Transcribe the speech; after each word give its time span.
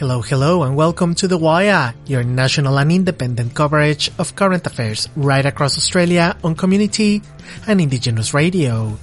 Hello, 0.00 0.22
hello, 0.22 0.62
and 0.62 0.76
welcome 0.76 1.14
to 1.16 1.28
The 1.28 1.36
Wire, 1.36 1.92
your 2.06 2.24
national 2.24 2.78
and 2.78 2.90
independent 2.90 3.54
coverage 3.54 4.10
of 4.18 4.34
current 4.34 4.66
affairs 4.66 5.10
right 5.14 5.44
across 5.44 5.76
Australia 5.76 6.34
on 6.42 6.54
community 6.54 7.20
and 7.66 7.82
indigenous 7.82 8.32
radio. 8.32 8.96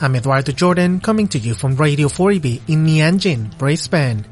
I'm 0.00 0.14
Eduardo 0.14 0.52
Jordan 0.52 1.00
coming 1.00 1.26
to 1.34 1.38
you 1.40 1.54
from 1.54 1.74
Radio 1.74 2.06
4EB 2.06 2.60
in 2.68 2.86
Meanjin, 2.86 3.58
Brisbane. 3.58 4.24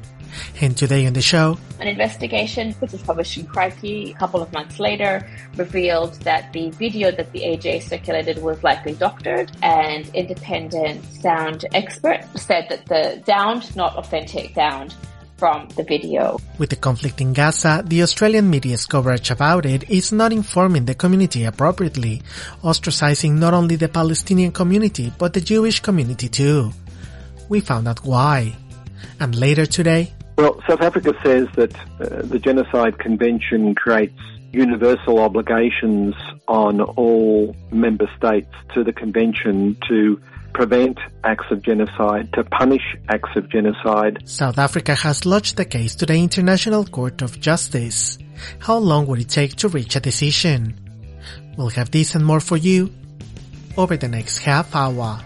And 0.60 0.76
today 0.76 1.04
on 1.08 1.14
the 1.14 1.20
show, 1.20 1.58
an 1.80 1.88
investigation, 1.88 2.74
which 2.74 2.92
was 2.92 3.02
published 3.02 3.36
in 3.36 3.46
Crikey 3.46 4.12
a 4.12 4.14
couple 4.14 4.40
of 4.40 4.52
months 4.52 4.78
later, 4.78 5.28
revealed 5.56 6.14
that 6.22 6.52
the 6.52 6.70
video 6.70 7.10
that 7.10 7.32
the 7.32 7.40
AJ 7.40 7.82
circulated 7.82 8.40
was 8.40 8.62
likely 8.62 8.94
doctored, 8.94 9.50
and 9.62 10.08
independent 10.14 11.04
sound 11.06 11.64
expert 11.74 12.22
said 12.36 12.68
that 12.68 12.86
the 12.86 13.20
sound, 13.26 13.74
not 13.74 13.96
authentic 13.96 14.54
sound, 14.54 14.94
from 15.44 15.68
the 15.76 15.82
video. 15.82 16.38
With 16.56 16.70
the 16.70 16.76
conflict 16.76 17.20
in 17.20 17.34
Gaza, 17.34 17.82
the 17.84 18.02
Australian 18.02 18.48
media's 18.48 18.86
coverage 18.86 19.30
about 19.30 19.66
it 19.66 19.90
is 19.90 20.10
not 20.10 20.32
informing 20.32 20.86
the 20.86 20.94
community 20.94 21.44
appropriately, 21.44 22.22
ostracizing 22.62 23.32
not 23.32 23.52
only 23.52 23.76
the 23.76 23.90
Palestinian 23.90 24.52
community 24.52 25.12
but 25.18 25.34
the 25.34 25.42
Jewish 25.42 25.80
community 25.80 26.30
too. 26.30 26.72
We 27.50 27.60
found 27.60 27.86
out 27.88 28.06
why. 28.06 28.56
And 29.20 29.36
later 29.36 29.66
today, 29.66 30.14
well, 30.38 30.62
South 30.66 30.80
Africa 30.80 31.12
says 31.22 31.46
that 31.56 31.76
uh, 31.76 32.22
the 32.22 32.38
Genocide 32.38 32.98
Convention 32.98 33.74
creates 33.74 34.18
universal 34.50 35.18
obligations 35.18 36.14
on 36.48 36.80
all 36.80 37.54
member 37.70 38.08
states 38.16 38.54
to 38.72 38.82
the 38.82 38.94
convention 38.94 39.76
to 39.88 40.18
prevent 40.54 40.98
acts 41.24 41.44
of 41.50 41.62
genocide, 41.62 42.32
to 42.32 42.44
punish 42.44 42.96
acts 43.08 43.30
of 43.36 43.50
genocide. 43.50 44.22
South 44.24 44.56
Africa 44.58 44.94
has 44.94 45.26
lodged 45.26 45.56
the 45.56 45.64
case 45.64 45.94
to 45.96 46.06
the 46.06 46.14
International 46.14 46.84
Court 46.84 47.20
of 47.20 47.40
Justice. 47.40 48.18
How 48.60 48.78
long 48.78 49.06
would 49.06 49.20
it 49.20 49.28
take 49.28 49.56
to 49.56 49.68
reach 49.68 49.96
a 49.96 50.00
decision? 50.00 50.78
We'll 51.58 51.70
have 51.70 51.90
this 51.90 52.14
and 52.14 52.24
more 52.24 52.40
for 52.40 52.56
you 52.56 52.94
over 53.76 53.96
the 53.96 54.08
next 54.08 54.38
half 54.38 54.74
hour. 54.74 55.20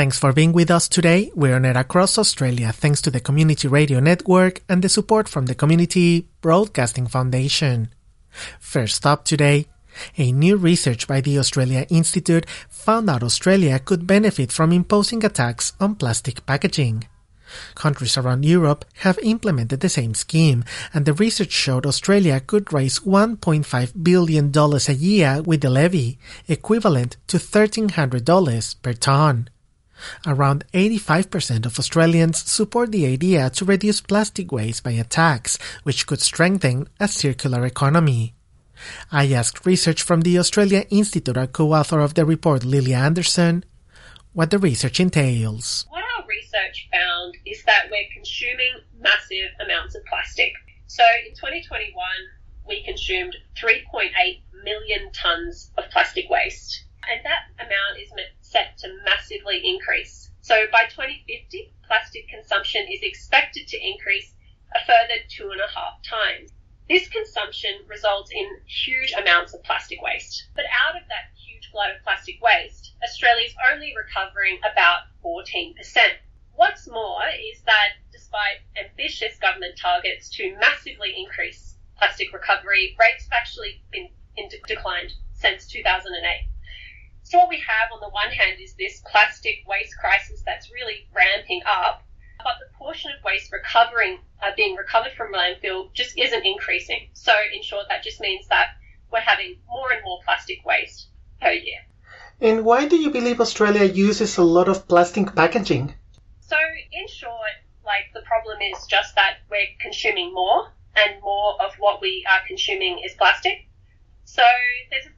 Thanks 0.00 0.18
for 0.18 0.32
being 0.32 0.52
with 0.52 0.70
us 0.70 0.88
today. 0.88 1.30
We're 1.34 1.56
on 1.56 1.66
air 1.66 1.76
across 1.76 2.16
Australia 2.16 2.72
thanks 2.72 3.02
to 3.02 3.10
the 3.10 3.20
Community 3.20 3.68
Radio 3.68 4.00
Network 4.00 4.62
and 4.66 4.80
the 4.80 4.88
support 4.88 5.28
from 5.28 5.44
the 5.44 5.54
Community 5.54 6.26
Broadcasting 6.40 7.06
Foundation. 7.06 7.90
First 8.58 9.04
up 9.04 9.26
today, 9.26 9.66
a 10.16 10.32
new 10.32 10.56
research 10.56 11.06
by 11.06 11.20
the 11.20 11.38
Australia 11.38 11.84
Institute 11.90 12.46
found 12.70 13.10
out 13.10 13.22
Australia 13.22 13.78
could 13.78 14.06
benefit 14.06 14.50
from 14.52 14.72
imposing 14.72 15.22
a 15.22 15.28
tax 15.28 15.74
on 15.78 15.96
plastic 15.96 16.46
packaging. 16.46 17.04
Countries 17.74 18.16
around 18.16 18.46
Europe 18.46 18.86
have 19.00 19.18
implemented 19.22 19.80
the 19.80 19.90
same 19.90 20.14
scheme, 20.14 20.64
and 20.94 21.04
the 21.04 21.12
research 21.12 21.52
showed 21.52 21.84
Australia 21.84 22.40
could 22.40 22.72
raise 22.72 23.00
$1.5 23.00 24.02
billion 24.02 24.50
a 24.56 24.92
year 24.94 25.42
with 25.42 25.60
the 25.60 25.68
levy, 25.68 26.18
equivalent 26.48 27.18
to 27.26 27.36
$1,300 27.36 28.76
per 28.80 28.94
tonne. 28.94 29.50
Around 30.26 30.64
85% 30.72 31.66
of 31.66 31.78
Australians 31.78 32.38
support 32.38 32.92
the 32.92 33.06
idea 33.06 33.50
to 33.50 33.64
reduce 33.64 34.00
plastic 34.00 34.52
waste 34.52 34.82
by 34.82 34.92
a 34.92 35.04
tax, 35.04 35.58
which 35.82 36.06
could 36.06 36.20
strengthen 36.20 36.88
a 36.98 37.08
circular 37.08 37.64
economy. 37.64 38.34
I 39.12 39.32
asked 39.32 39.66
research 39.66 40.02
from 40.02 40.22
the 40.22 40.38
Australia 40.38 40.84
Institute, 40.90 41.36
a 41.36 41.46
co-author 41.46 42.00
of 42.00 42.14
the 42.14 42.24
report, 42.24 42.64
Lilia 42.64 42.96
Anderson, 42.96 43.64
what 44.32 44.50
the 44.50 44.58
research 44.58 45.00
entails. 45.00 45.86
What 45.90 46.04
our 46.16 46.26
research 46.26 46.88
found 46.92 47.36
is 47.44 47.62
that 47.64 47.88
we're 47.90 48.08
consuming 48.14 48.80
massive 48.98 49.50
amounts 49.64 49.94
of 49.94 50.04
plastic. 50.06 50.52
So 50.86 51.04
in 51.26 51.34
2021, 51.34 51.94
we 52.66 52.82
consumed 52.84 53.36
3.8 53.56 54.10
million 54.64 55.10
tonnes 55.12 55.70
of 55.76 55.90
plastic 55.90 56.30
waste. 56.30 56.84
And 57.08 57.24
that 57.24 57.48
amount 57.58 57.98
is 57.98 58.12
set 58.40 58.76
to 58.78 58.98
massively 59.04 59.60
increase. 59.64 60.30
So 60.42 60.66
by 60.70 60.84
2050, 60.84 61.72
plastic 61.86 62.28
consumption 62.28 62.86
is 62.90 63.02
expected 63.02 63.68
to 63.68 63.78
increase 63.80 64.34
a 64.74 64.84
further 64.84 65.20
two 65.28 65.50
and 65.50 65.60
a 65.60 65.66
half 65.66 66.02
times. 66.02 66.52
This 66.88 67.08
consumption 67.08 67.86
results 67.86 68.30
in 68.32 68.60
huge 68.66 69.12
amounts 69.12 69.54
of 69.54 69.62
plastic 69.62 70.02
waste. 70.02 70.48
But 70.54 70.64
out 70.86 71.00
of 71.00 71.06
that 71.08 71.30
huge 71.36 71.70
glut 71.72 71.94
of 71.94 72.02
plastic 72.02 72.42
waste, 72.42 72.94
Australia 73.02 73.46
is 73.46 73.54
only 73.72 73.94
recovering 73.96 74.58
about 74.58 75.02
14%. 75.24 75.74
What's 76.54 76.88
more 76.88 77.22
is 77.28 77.62
that 77.62 77.94
despite 78.12 78.58
ambitious 78.76 79.38
government 79.38 79.78
targets 79.78 80.28
to 80.36 80.56
massively 80.56 81.14
increase 81.16 81.76
plastic 81.96 82.32
recovery, 82.32 82.96
rates 82.98 83.24
have 83.24 83.32
actually 83.32 83.82
been 83.90 84.08
in 84.36 84.48
declined 84.66 85.12
since 85.32 85.66
2008. 85.68 86.49
So 87.30 87.38
what 87.38 87.48
we 87.48 87.58
have 87.58 87.92
on 87.94 88.00
the 88.00 88.08
one 88.08 88.32
hand 88.32 88.58
is 88.60 88.74
this 88.74 89.00
plastic 89.08 89.62
waste 89.64 89.96
crisis 89.96 90.42
that's 90.44 90.72
really 90.72 91.06
ramping 91.14 91.62
up, 91.64 92.02
but 92.38 92.54
the 92.58 92.76
portion 92.76 93.12
of 93.16 93.22
waste 93.22 93.52
recovering, 93.52 94.18
uh, 94.42 94.50
being 94.56 94.74
recovered 94.74 95.12
from 95.12 95.32
landfill 95.32 95.94
just 95.94 96.18
isn't 96.18 96.44
increasing. 96.44 97.08
So 97.12 97.32
in 97.54 97.62
short, 97.62 97.86
that 97.88 98.02
just 98.02 98.20
means 98.20 98.48
that 98.48 98.70
we're 99.12 99.20
having 99.20 99.58
more 99.68 99.92
and 99.92 100.02
more 100.02 100.18
plastic 100.24 100.64
waste 100.64 101.06
per 101.40 101.52
year. 101.52 101.78
And 102.40 102.64
why 102.64 102.88
do 102.88 102.96
you 102.96 103.10
believe 103.10 103.40
Australia 103.40 103.84
uses 103.84 104.36
a 104.36 104.42
lot 104.42 104.68
of 104.68 104.88
plastic 104.88 105.32
packaging? 105.36 105.94
So 106.40 106.56
in 106.90 107.06
short, 107.06 107.54
like 107.84 108.06
the 108.12 108.22
problem 108.22 108.58
is 108.60 108.86
just 108.86 109.14
that 109.14 109.34
we're 109.48 109.70
consuming 109.78 110.34
more 110.34 110.72
and 110.96 111.22
more 111.22 111.62
of 111.62 111.74
what 111.78 112.00
we 112.00 112.26
are 112.28 112.40
consuming 112.48 112.98
is 113.04 113.14
plastic. 113.14 113.68
So 114.24 114.42
there's 114.90 115.06
a 115.06 115.14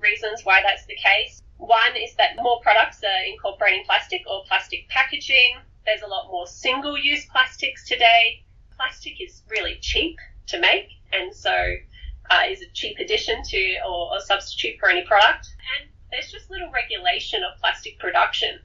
reasons 0.00 0.44
why 0.44 0.62
that's 0.62 0.86
the 0.86 0.96
case. 0.96 1.42
One 1.56 1.96
is 1.96 2.14
that 2.16 2.36
more 2.36 2.60
products 2.62 3.02
are 3.04 3.24
incorporating 3.26 3.84
plastic 3.84 4.22
or 4.26 4.44
plastic 4.46 4.88
packaging. 4.88 5.58
There's 5.84 6.02
a 6.02 6.06
lot 6.06 6.30
more 6.30 6.46
single 6.46 6.98
use 6.98 7.26
plastics 7.26 7.86
today. 7.86 8.44
Plastic 8.76 9.20
is 9.20 9.42
really 9.48 9.78
cheap 9.80 10.16
to 10.46 10.58
make 10.58 10.88
and 11.12 11.34
so 11.34 11.76
uh, 12.30 12.42
is 12.48 12.62
a 12.62 12.70
cheap 12.72 12.98
addition 12.98 13.42
to 13.42 13.76
or, 13.86 14.14
or 14.14 14.20
substitute 14.20 14.78
for 14.78 14.88
any 14.88 15.04
product. 15.04 15.48
And 15.78 15.90
there's 16.10 16.30
just 16.30 16.50
little 16.50 16.70
regulation 16.70 17.42
of 17.44 17.60
plastic 17.60 17.98
production. 17.98 18.60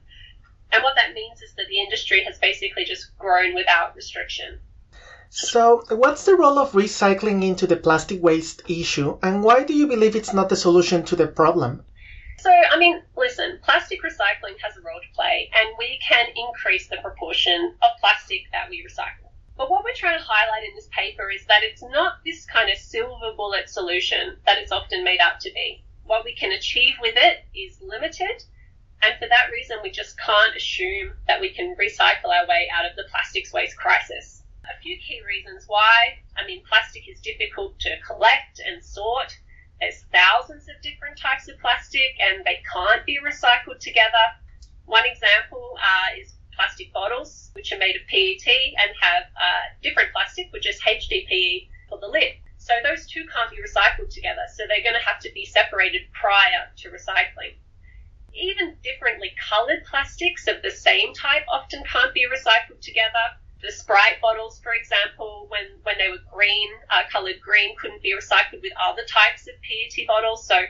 And 0.72 0.82
what 0.82 0.96
that 0.96 1.14
means 1.14 1.42
is 1.42 1.54
that 1.54 1.66
the 1.68 1.78
industry 1.78 2.24
has 2.24 2.38
basically 2.38 2.84
just 2.84 3.16
grown 3.18 3.54
without 3.54 3.94
restriction. 3.94 4.58
So, 5.28 5.82
what's 5.88 6.24
the 6.24 6.36
role 6.36 6.56
of 6.56 6.70
recycling 6.70 7.44
into 7.44 7.66
the 7.66 7.76
plastic 7.76 8.22
waste 8.22 8.62
issue, 8.68 9.18
and 9.24 9.42
why 9.42 9.64
do 9.64 9.74
you 9.74 9.88
believe 9.88 10.14
it's 10.14 10.32
not 10.32 10.48
the 10.48 10.56
solution 10.56 11.04
to 11.04 11.16
the 11.16 11.26
problem? 11.26 11.84
So, 12.38 12.50
I 12.50 12.78
mean, 12.78 13.02
listen, 13.16 13.58
plastic 13.62 14.02
recycling 14.04 14.56
has 14.62 14.76
a 14.76 14.82
role 14.82 15.00
to 15.00 15.14
play, 15.14 15.50
and 15.52 15.74
we 15.78 15.98
can 15.98 16.28
increase 16.36 16.86
the 16.86 16.98
proportion 16.98 17.74
of 17.82 17.90
plastic 17.98 18.42
that 18.52 18.70
we 18.70 18.86
recycle. 18.86 19.30
But 19.56 19.68
what 19.68 19.82
we're 19.82 19.94
trying 19.94 20.16
to 20.16 20.24
highlight 20.24 20.62
in 20.62 20.76
this 20.76 20.88
paper 20.92 21.28
is 21.28 21.44
that 21.46 21.64
it's 21.64 21.82
not 21.82 22.24
this 22.24 22.46
kind 22.46 22.70
of 22.70 22.78
silver 22.78 23.32
bullet 23.36 23.68
solution 23.68 24.36
that 24.46 24.58
it's 24.58 24.70
often 24.70 25.02
made 25.02 25.20
out 25.20 25.40
to 25.40 25.52
be. 25.52 25.82
What 26.04 26.24
we 26.24 26.36
can 26.36 26.52
achieve 26.52 26.94
with 27.00 27.16
it 27.16 27.44
is 27.52 27.80
limited, 27.82 28.44
and 29.02 29.18
for 29.18 29.26
that 29.28 29.50
reason, 29.50 29.78
we 29.82 29.90
just 29.90 30.16
can't 30.20 30.54
assume 30.54 31.14
that 31.26 31.40
we 31.40 31.52
can 31.52 31.74
recycle 31.74 32.30
our 32.30 32.46
way 32.46 32.68
out 32.72 32.88
of 32.88 32.94
the 32.94 33.04
plastics 33.10 33.52
waste 33.52 33.76
crisis 33.76 34.35
a 34.70 34.80
few 34.82 34.96
key 34.98 35.20
reasons 35.26 35.64
why. 35.66 36.18
I 36.36 36.46
mean, 36.46 36.62
plastic 36.68 37.08
is 37.08 37.20
difficult 37.20 37.78
to 37.80 37.96
collect 38.06 38.60
and 38.64 38.82
sort. 38.82 39.36
There's 39.80 40.04
thousands 40.12 40.68
of 40.68 40.80
different 40.82 41.18
types 41.18 41.48
of 41.48 41.58
plastic 41.58 42.16
and 42.20 42.44
they 42.44 42.62
can't 42.72 43.04
be 43.04 43.18
recycled 43.22 43.78
together. 43.80 44.24
One 44.86 45.04
example 45.04 45.76
uh, 45.78 46.20
is 46.20 46.34
plastic 46.54 46.92
bottles, 46.92 47.50
which 47.52 47.72
are 47.72 47.78
made 47.78 47.96
of 47.96 48.02
PET 48.08 48.48
and 48.48 48.90
have 49.00 49.24
uh, 49.36 49.62
different 49.82 50.12
plastic, 50.12 50.48
which 50.52 50.66
is 50.66 50.80
HDPE 50.80 51.68
for 51.88 51.98
the 52.00 52.08
lid. 52.08 52.40
So 52.56 52.72
those 52.82 53.06
two 53.06 53.24
can't 53.28 53.50
be 53.50 53.58
recycled 53.62 54.10
together. 54.10 54.42
So 54.54 54.64
they're 54.66 54.82
going 54.82 54.98
to 54.98 55.06
have 55.06 55.20
to 55.20 55.30
be 55.32 55.44
separated 55.44 56.02
prior 56.12 56.72
to 56.78 56.90
recycling. 56.90 57.60
Even 58.32 58.76
differently 58.82 59.32
colored 59.48 59.84
plastics 59.88 60.48
of 60.48 60.62
the 60.62 60.70
same 60.70 61.14
type 61.14 61.44
often 61.48 61.84
can't 61.84 62.12
be 62.12 62.26
recycled 62.26 62.80
together 62.80 63.36
the 63.62 63.72
Sprite 63.72 64.20
bottles, 64.20 64.60
for 64.60 64.74
example, 64.74 65.46
when, 65.48 65.80
when 65.82 65.96
they 65.98 66.08
were 66.08 66.22
green, 66.32 66.68
uh, 66.90 67.02
coloured 67.10 67.40
green, 67.40 67.74
couldn't 67.76 68.02
be 68.02 68.14
recycled 68.14 68.62
with 68.62 68.72
other 68.76 69.02
types 69.08 69.48
of 69.48 69.54
PET 69.62 70.06
bottles. 70.06 70.46
So 70.46 70.60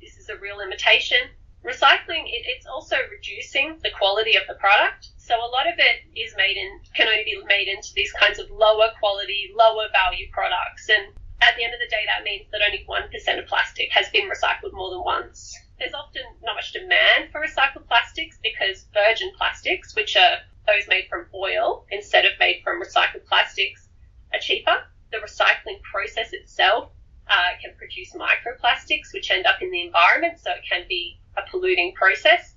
this 0.00 0.16
is 0.16 0.28
a 0.28 0.36
real 0.36 0.58
limitation. 0.58 1.18
Recycling, 1.64 2.26
it, 2.26 2.42
it's 2.50 2.66
also 2.66 2.96
reducing 3.10 3.78
the 3.82 3.90
quality 3.90 4.34
of 4.34 4.42
the 4.48 4.54
product. 4.54 5.10
So 5.16 5.36
a 5.38 5.46
lot 5.46 5.68
of 5.68 5.78
it 5.78 6.02
is 6.18 6.34
made 6.36 6.56
in, 6.56 6.80
can 6.94 7.06
only 7.06 7.24
be 7.24 7.38
made 7.46 7.68
into 7.68 7.94
these 7.94 8.12
kinds 8.12 8.40
of 8.40 8.50
lower 8.50 8.90
quality, 8.98 9.52
lower 9.54 9.86
value 9.92 10.26
products. 10.32 10.88
And 10.88 11.14
at 11.40 11.56
the 11.56 11.62
end 11.62 11.74
of 11.74 11.80
the 11.80 11.88
day, 11.88 12.02
that 12.06 12.24
means 12.24 12.50
that 12.50 12.62
only 12.62 12.84
1% 12.88 13.38
of 13.38 13.46
plastic 13.46 13.90
has 13.92 14.08
been 14.10 14.28
recycled 14.28 14.72
more 14.72 14.90
than 14.90 15.04
once. 15.04 15.56
there's 15.78 15.94
often 15.94 16.22
not 16.42 16.54
much 16.54 16.72
demand 16.72 17.30
for 17.30 17.40
recycled 17.40 17.86
plastics 17.88 18.38
because 18.42 18.86
virgin 18.94 19.32
plastics, 19.36 19.94
which 19.96 20.16
are 20.16 20.38
those 20.66 20.86
made 20.88 21.06
from 21.08 21.26
oil 21.34 21.86
instead 21.90 22.24
of 22.24 22.32
made 22.38 22.62
from 22.62 22.80
recycled 22.80 23.24
plastics, 23.26 23.88
are 24.32 24.40
cheaper. 24.40 24.84
The 25.10 25.18
recycling 25.18 25.80
process 25.82 26.32
itself 26.32 26.90
uh, 27.28 27.56
can 27.60 27.74
produce 27.76 28.14
microplastics, 28.14 29.12
which 29.12 29.30
end 29.30 29.46
up 29.46 29.60
in 29.60 29.70
the 29.70 29.82
environment, 29.82 30.38
so 30.38 30.50
it 30.50 30.62
can 30.68 30.84
be 30.88 31.20
a 31.36 31.42
polluting 31.50 31.94
process. 31.94 32.54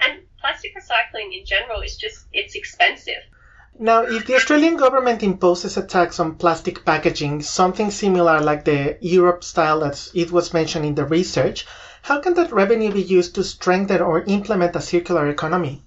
And 0.00 0.22
plastic 0.40 0.72
recycling 0.74 1.38
in 1.38 1.44
general 1.44 1.82
is 1.82 1.96
just, 1.96 2.26
it's 2.32 2.54
expensive. 2.54 3.22
Now, 3.78 4.02
if 4.02 4.26
the 4.26 4.34
Australian 4.34 4.76
government 4.76 5.22
imposes 5.22 5.76
a 5.76 5.86
tax 5.86 6.20
on 6.20 6.36
plastic 6.36 6.84
packaging, 6.84 7.42
something 7.42 7.90
similar 7.90 8.40
like 8.40 8.64
the 8.64 8.98
Europe 9.00 9.44
style 9.44 9.84
as 9.84 10.10
it 10.14 10.32
was 10.32 10.52
mentioned 10.52 10.84
in 10.84 10.94
the 10.94 11.04
research, 11.04 11.66
how 12.02 12.20
can 12.20 12.34
that 12.34 12.52
revenue 12.52 12.92
be 12.92 13.02
used 13.02 13.34
to 13.34 13.44
strengthen 13.44 14.00
or 14.00 14.22
implement 14.22 14.76
a 14.76 14.80
circular 14.80 15.28
economy? 15.28 15.82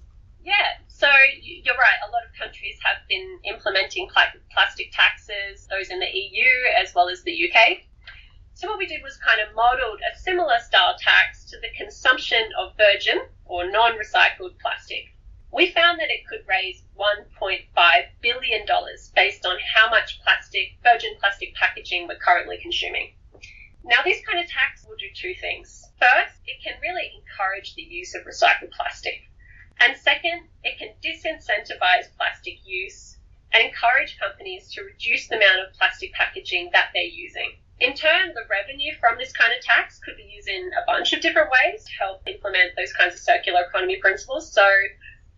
So 1.04 1.12
you're 1.42 1.76
right. 1.76 2.00
A 2.08 2.10
lot 2.12 2.24
of 2.24 2.32
countries 2.32 2.78
have 2.82 2.96
been 3.10 3.38
implementing 3.44 4.08
plastic 4.08 4.90
taxes, 4.90 5.66
those 5.68 5.90
in 5.90 6.00
the 6.00 6.08
EU 6.08 6.48
as 6.80 6.94
well 6.94 7.10
as 7.10 7.22
the 7.24 7.44
UK. 7.44 7.84
So 8.54 8.68
what 8.70 8.78
we 8.78 8.86
did 8.86 9.02
was 9.02 9.18
kind 9.18 9.38
of 9.38 9.54
modeled 9.54 10.00
a 10.00 10.18
similar 10.18 10.58
style 10.60 10.96
tax 10.98 11.44
to 11.50 11.58
the 11.60 11.68
consumption 11.76 12.40
of 12.58 12.74
virgin 12.78 13.20
or 13.44 13.70
non-recycled 13.70 14.58
plastic. 14.62 15.12
We 15.52 15.72
found 15.72 16.00
that 16.00 16.08
it 16.08 16.26
could 16.26 16.48
raise 16.48 16.82
$1.5 16.98 17.68
billion 18.22 18.66
based 19.14 19.44
on 19.44 19.58
how 19.74 19.90
much 19.90 20.22
plastic, 20.22 20.78
virgin 20.82 21.16
plastic 21.20 21.54
packaging 21.54 22.08
we're 22.08 22.16
currently 22.16 22.56
consuming. 22.62 23.12
Now, 23.84 23.98
this 24.04 24.24
kind 24.24 24.42
of 24.42 24.48
tax 24.48 24.86
will 24.88 24.96
do 24.96 25.12
two 25.14 25.34
things. 25.38 25.84
First, 26.00 26.40
it 26.46 26.64
can 26.64 26.80
really 26.80 27.12
encourage 27.20 27.74
the 27.74 27.82
use 27.82 28.14
of 28.14 28.24
recycled 28.24 28.72
plastic. 28.72 29.20
And 29.80 29.96
second, 29.96 30.48
it 30.62 30.78
can 30.78 30.94
disincentivize 31.02 32.14
plastic 32.16 32.58
use 32.64 33.18
and 33.52 33.64
encourage 33.64 34.18
companies 34.18 34.72
to 34.72 34.82
reduce 34.82 35.28
the 35.28 35.36
amount 35.36 35.60
of 35.60 35.74
plastic 35.74 36.12
packaging 36.12 36.70
that 36.72 36.90
they're 36.94 37.02
using. 37.04 37.52
In 37.80 37.94
turn, 37.94 38.34
the 38.34 38.46
revenue 38.48 38.94
from 39.00 39.18
this 39.18 39.32
kind 39.32 39.52
of 39.52 39.62
tax 39.62 39.98
could 39.98 40.16
be 40.16 40.22
used 40.22 40.48
in 40.48 40.70
a 40.80 40.86
bunch 40.86 41.12
of 41.12 41.20
different 41.20 41.50
ways 41.50 41.84
to 41.84 41.92
help 41.98 42.22
implement 42.26 42.76
those 42.76 42.92
kinds 42.92 43.14
of 43.14 43.20
circular 43.20 43.62
economy 43.62 43.96
principles. 43.96 44.52
So, 44.52 44.64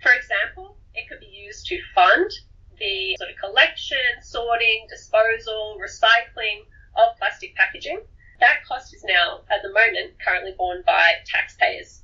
for 0.03 0.13
example, 0.13 0.77
it 0.95 1.09
could 1.09 1.21
be 1.21 1.27
used 1.27 1.67
to 1.67 1.81
fund 1.95 2.31
the 2.79 3.17
sort 3.17 3.31
of 3.31 3.37
collection, 3.37 3.99
sorting, 4.21 4.87
disposal, 4.89 5.79
recycling 5.81 6.61
of 6.95 7.17
plastic 7.19 7.55
packaging. 7.57 8.01
That 8.41 8.65
cost 8.69 8.95
is 8.95 9.03
now, 9.05 9.41
at 9.51 9.63
the 9.63 9.73
moment, 9.73 10.21
currently 10.23 10.55
borne 10.57 10.83
by 10.87 11.15
taxpayers. 11.25 12.03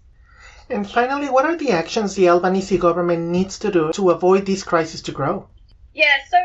And 0.72 0.88
finally, 0.88 1.28
what 1.28 1.44
are 1.44 1.56
the 1.56 1.70
actions 1.70 2.14
the 2.14 2.30
Albanese 2.30 2.78
government 2.78 3.28
needs 3.28 3.58
to 3.58 3.70
do 3.70 3.92
to 3.92 4.10
avoid 4.10 4.46
this 4.46 4.62
crisis 4.62 5.02
to 5.02 5.12
grow? 5.12 5.46
Yeah, 5.92 6.16
so 6.30 6.38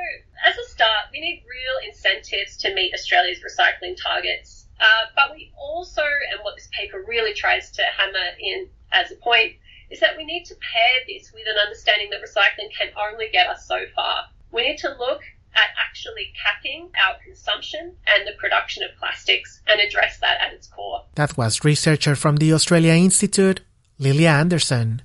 as 0.46 0.58
a 0.58 0.70
start, 0.70 1.08
we 1.14 1.22
need 1.22 1.44
real 1.48 1.90
incentives 1.90 2.58
to 2.58 2.74
meet 2.74 2.94
Australia's 2.94 3.40
recycling 3.40 3.96
targets. 3.96 4.66
Uh, 4.82 5.06
but 5.16 5.34
we 5.34 5.54
also, 5.58 6.04
and 6.04 6.42
what 6.44 6.56
this 6.58 6.68
paper 6.78 7.06
really 7.08 7.34
tries 7.34 7.72
to 7.72 7.82
hammer 7.98 8.28
in 8.38 8.68
as 8.92 9.12
a 9.12 9.16
point, 9.16 9.54
is 9.90 10.02
that 10.02 10.18
we 10.18 10.26
need 10.26 10.44
to 10.44 10.56
pair 10.56 11.00
this 11.08 11.32
with 11.32 11.44
an 11.48 11.58
understanding 11.64 12.10
that 12.10 12.22
recycling 12.22 12.70
can 12.78 12.90
only 13.10 13.30
get 13.32 13.48
us 13.48 13.66
so 13.66 13.86
far. 13.96 14.26
We 14.52 14.68
need 14.68 14.78
to 14.80 14.90
look 14.90 15.22
at 15.56 15.70
actually 15.80 16.34
capping 16.44 16.92
our 17.02 17.16
consumption 17.24 17.96
and 18.08 18.28
the 18.28 18.34
production 18.38 18.84
of 18.84 18.90
plastics 19.00 19.62
and 19.68 19.80
address 19.80 20.20
that 20.20 20.42
at 20.42 20.54
its 20.54 20.68
core. 20.68 21.06
That 21.16 21.38
was 21.38 21.64
researcher 21.64 22.16
from 22.16 22.36
the 22.36 22.52
Australia 22.52 22.92
Institute, 22.92 23.62
Lilia 24.00 24.30
Anderson. 24.30 25.02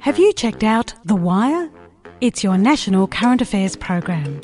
Have 0.00 0.18
you 0.18 0.32
checked 0.32 0.64
out 0.64 0.94
The 1.04 1.14
Wire? 1.14 1.70
It's 2.22 2.42
your 2.42 2.56
national 2.56 3.06
current 3.06 3.42
affairs 3.42 3.76
program. 3.76 4.40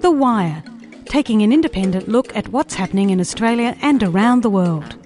The 0.00 0.10
Wire, 0.10 0.64
taking 1.04 1.42
an 1.42 1.52
independent 1.52 2.08
look 2.08 2.34
at 2.34 2.48
what's 2.48 2.74
happening 2.74 3.10
in 3.10 3.20
Australia 3.20 3.76
and 3.80 4.02
around 4.02 4.42
the 4.42 4.50
world. 4.50 4.96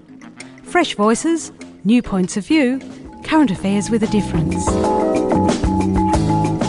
Fresh 0.63 0.95
voices, 0.95 1.53
new 1.85 2.01
points 2.01 2.39
of 2.39 2.47
view, 2.47 2.81
current 3.23 3.51
affairs 3.51 3.91
with 3.91 4.03
a 4.03 4.07
difference. 4.07 4.65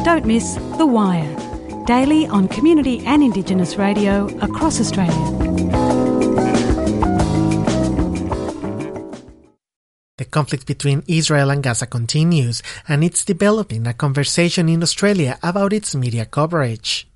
Don't 0.04 0.26
miss 0.26 0.56
The 0.78 0.86
Wire, 0.86 1.34
daily 1.86 2.28
on 2.28 2.50
community 2.50 3.00
and 3.06 3.24
Indigenous 3.24 3.78
radio 3.78 4.28
across 4.40 4.82
Australia. 4.82 5.49
The 10.20 10.26
conflict 10.26 10.68
between 10.68 11.06
Israel 11.08 11.50
and 11.50 11.64
Gaza 11.64 11.88
continues, 11.88 12.62
and 12.90 13.06
it's 13.06 13.24
developing 13.24 13.88
a 13.88 13.94
conversation 13.94 14.68
in 14.68 14.84
Australia 14.84 15.40
about 15.42 15.72
its 15.72 15.96
media 15.96 16.26
coverage. 16.26 17.08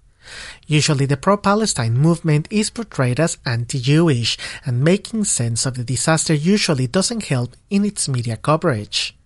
Usually 0.67 1.05
the 1.05 1.17
pro-Palestine 1.17 1.97
movement 1.97 2.47
is 2.49 2.69
portrayed 2.69 3.19
as 3.19 3.39
anti-Jewish, 3.45 4.37
and 4.65 4.85
making 4.85 5.25
sense 5.25 5.65
of 5.65 5.75
the 5.75 5.83
disaster 5.83 6.33
usually 6.33 6.87
doesn't 6.87 7.25
help 7.25 7.57
in 7.69 7.83
its 7.83 8.07
media 8.07 8.37
coverage. 8.37 9.17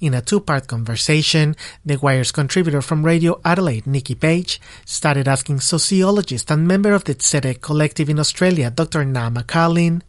In 0.00 0.12
a 0.12 0.20
two-part 0.20 0.66
conversation, 0.66 1.54
The 1.86 1.98
Wire's 1.98 2.32
contributor 2.32 2.82
from 2.82 3.06
Radio 3.06 3.40
Adelaide, 3.44 3.86
Nikki 3.86 4.16
Page, 4.16 4.60
started 4.84 5.28
asking 5.28 5.60
sociologist 5.60 6.50
and 6.50 6.66
member 6.66 6.94
of 6.94 7.04
the 7.04 7.14
Tzedek 7.14 7.60
Collective 7.60 8.10
in 8.10 8.18
Australia, 8.18 8.72
Dr. 8.72 9.04
Naama 9.04 9.44
Karlin, 9.44 10.02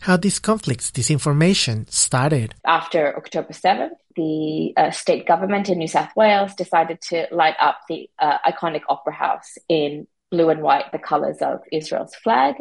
how 0.00 0.16
these 0.16 0.38
conflicts, 0.38 0.90
disinformation 0.90 1.90
started. 1.90 2.54
After 2.64 3.16
October 3.16 3.52
7th, 3.52 3.90
the 4.16 4.72
uh, 4.76 4.90
state 4.90 5.26
government 5.26 5.68
in 5.68 5.78
New 5.78 5.88
South 5.88 6.10
Wales 6.16 6.54
decided 6.54 7.00
to 7.02 7.26
light 7.30 7.56
up 7.60 7.80
the 7.88 8.10
uh, 8.18 8.38
iconic 8.46 8.82
Opera 8.88 9.14
House 9.14 9.56
in 9.68 10.06
blue 10.30 10.50
and 10.50 10.60
white, 10.60 10.90
the 10.92 10.98
colors 10.98 11.38
of 11.40 11.60
Israel's 11.72 12.14
flag. 12.16 12.56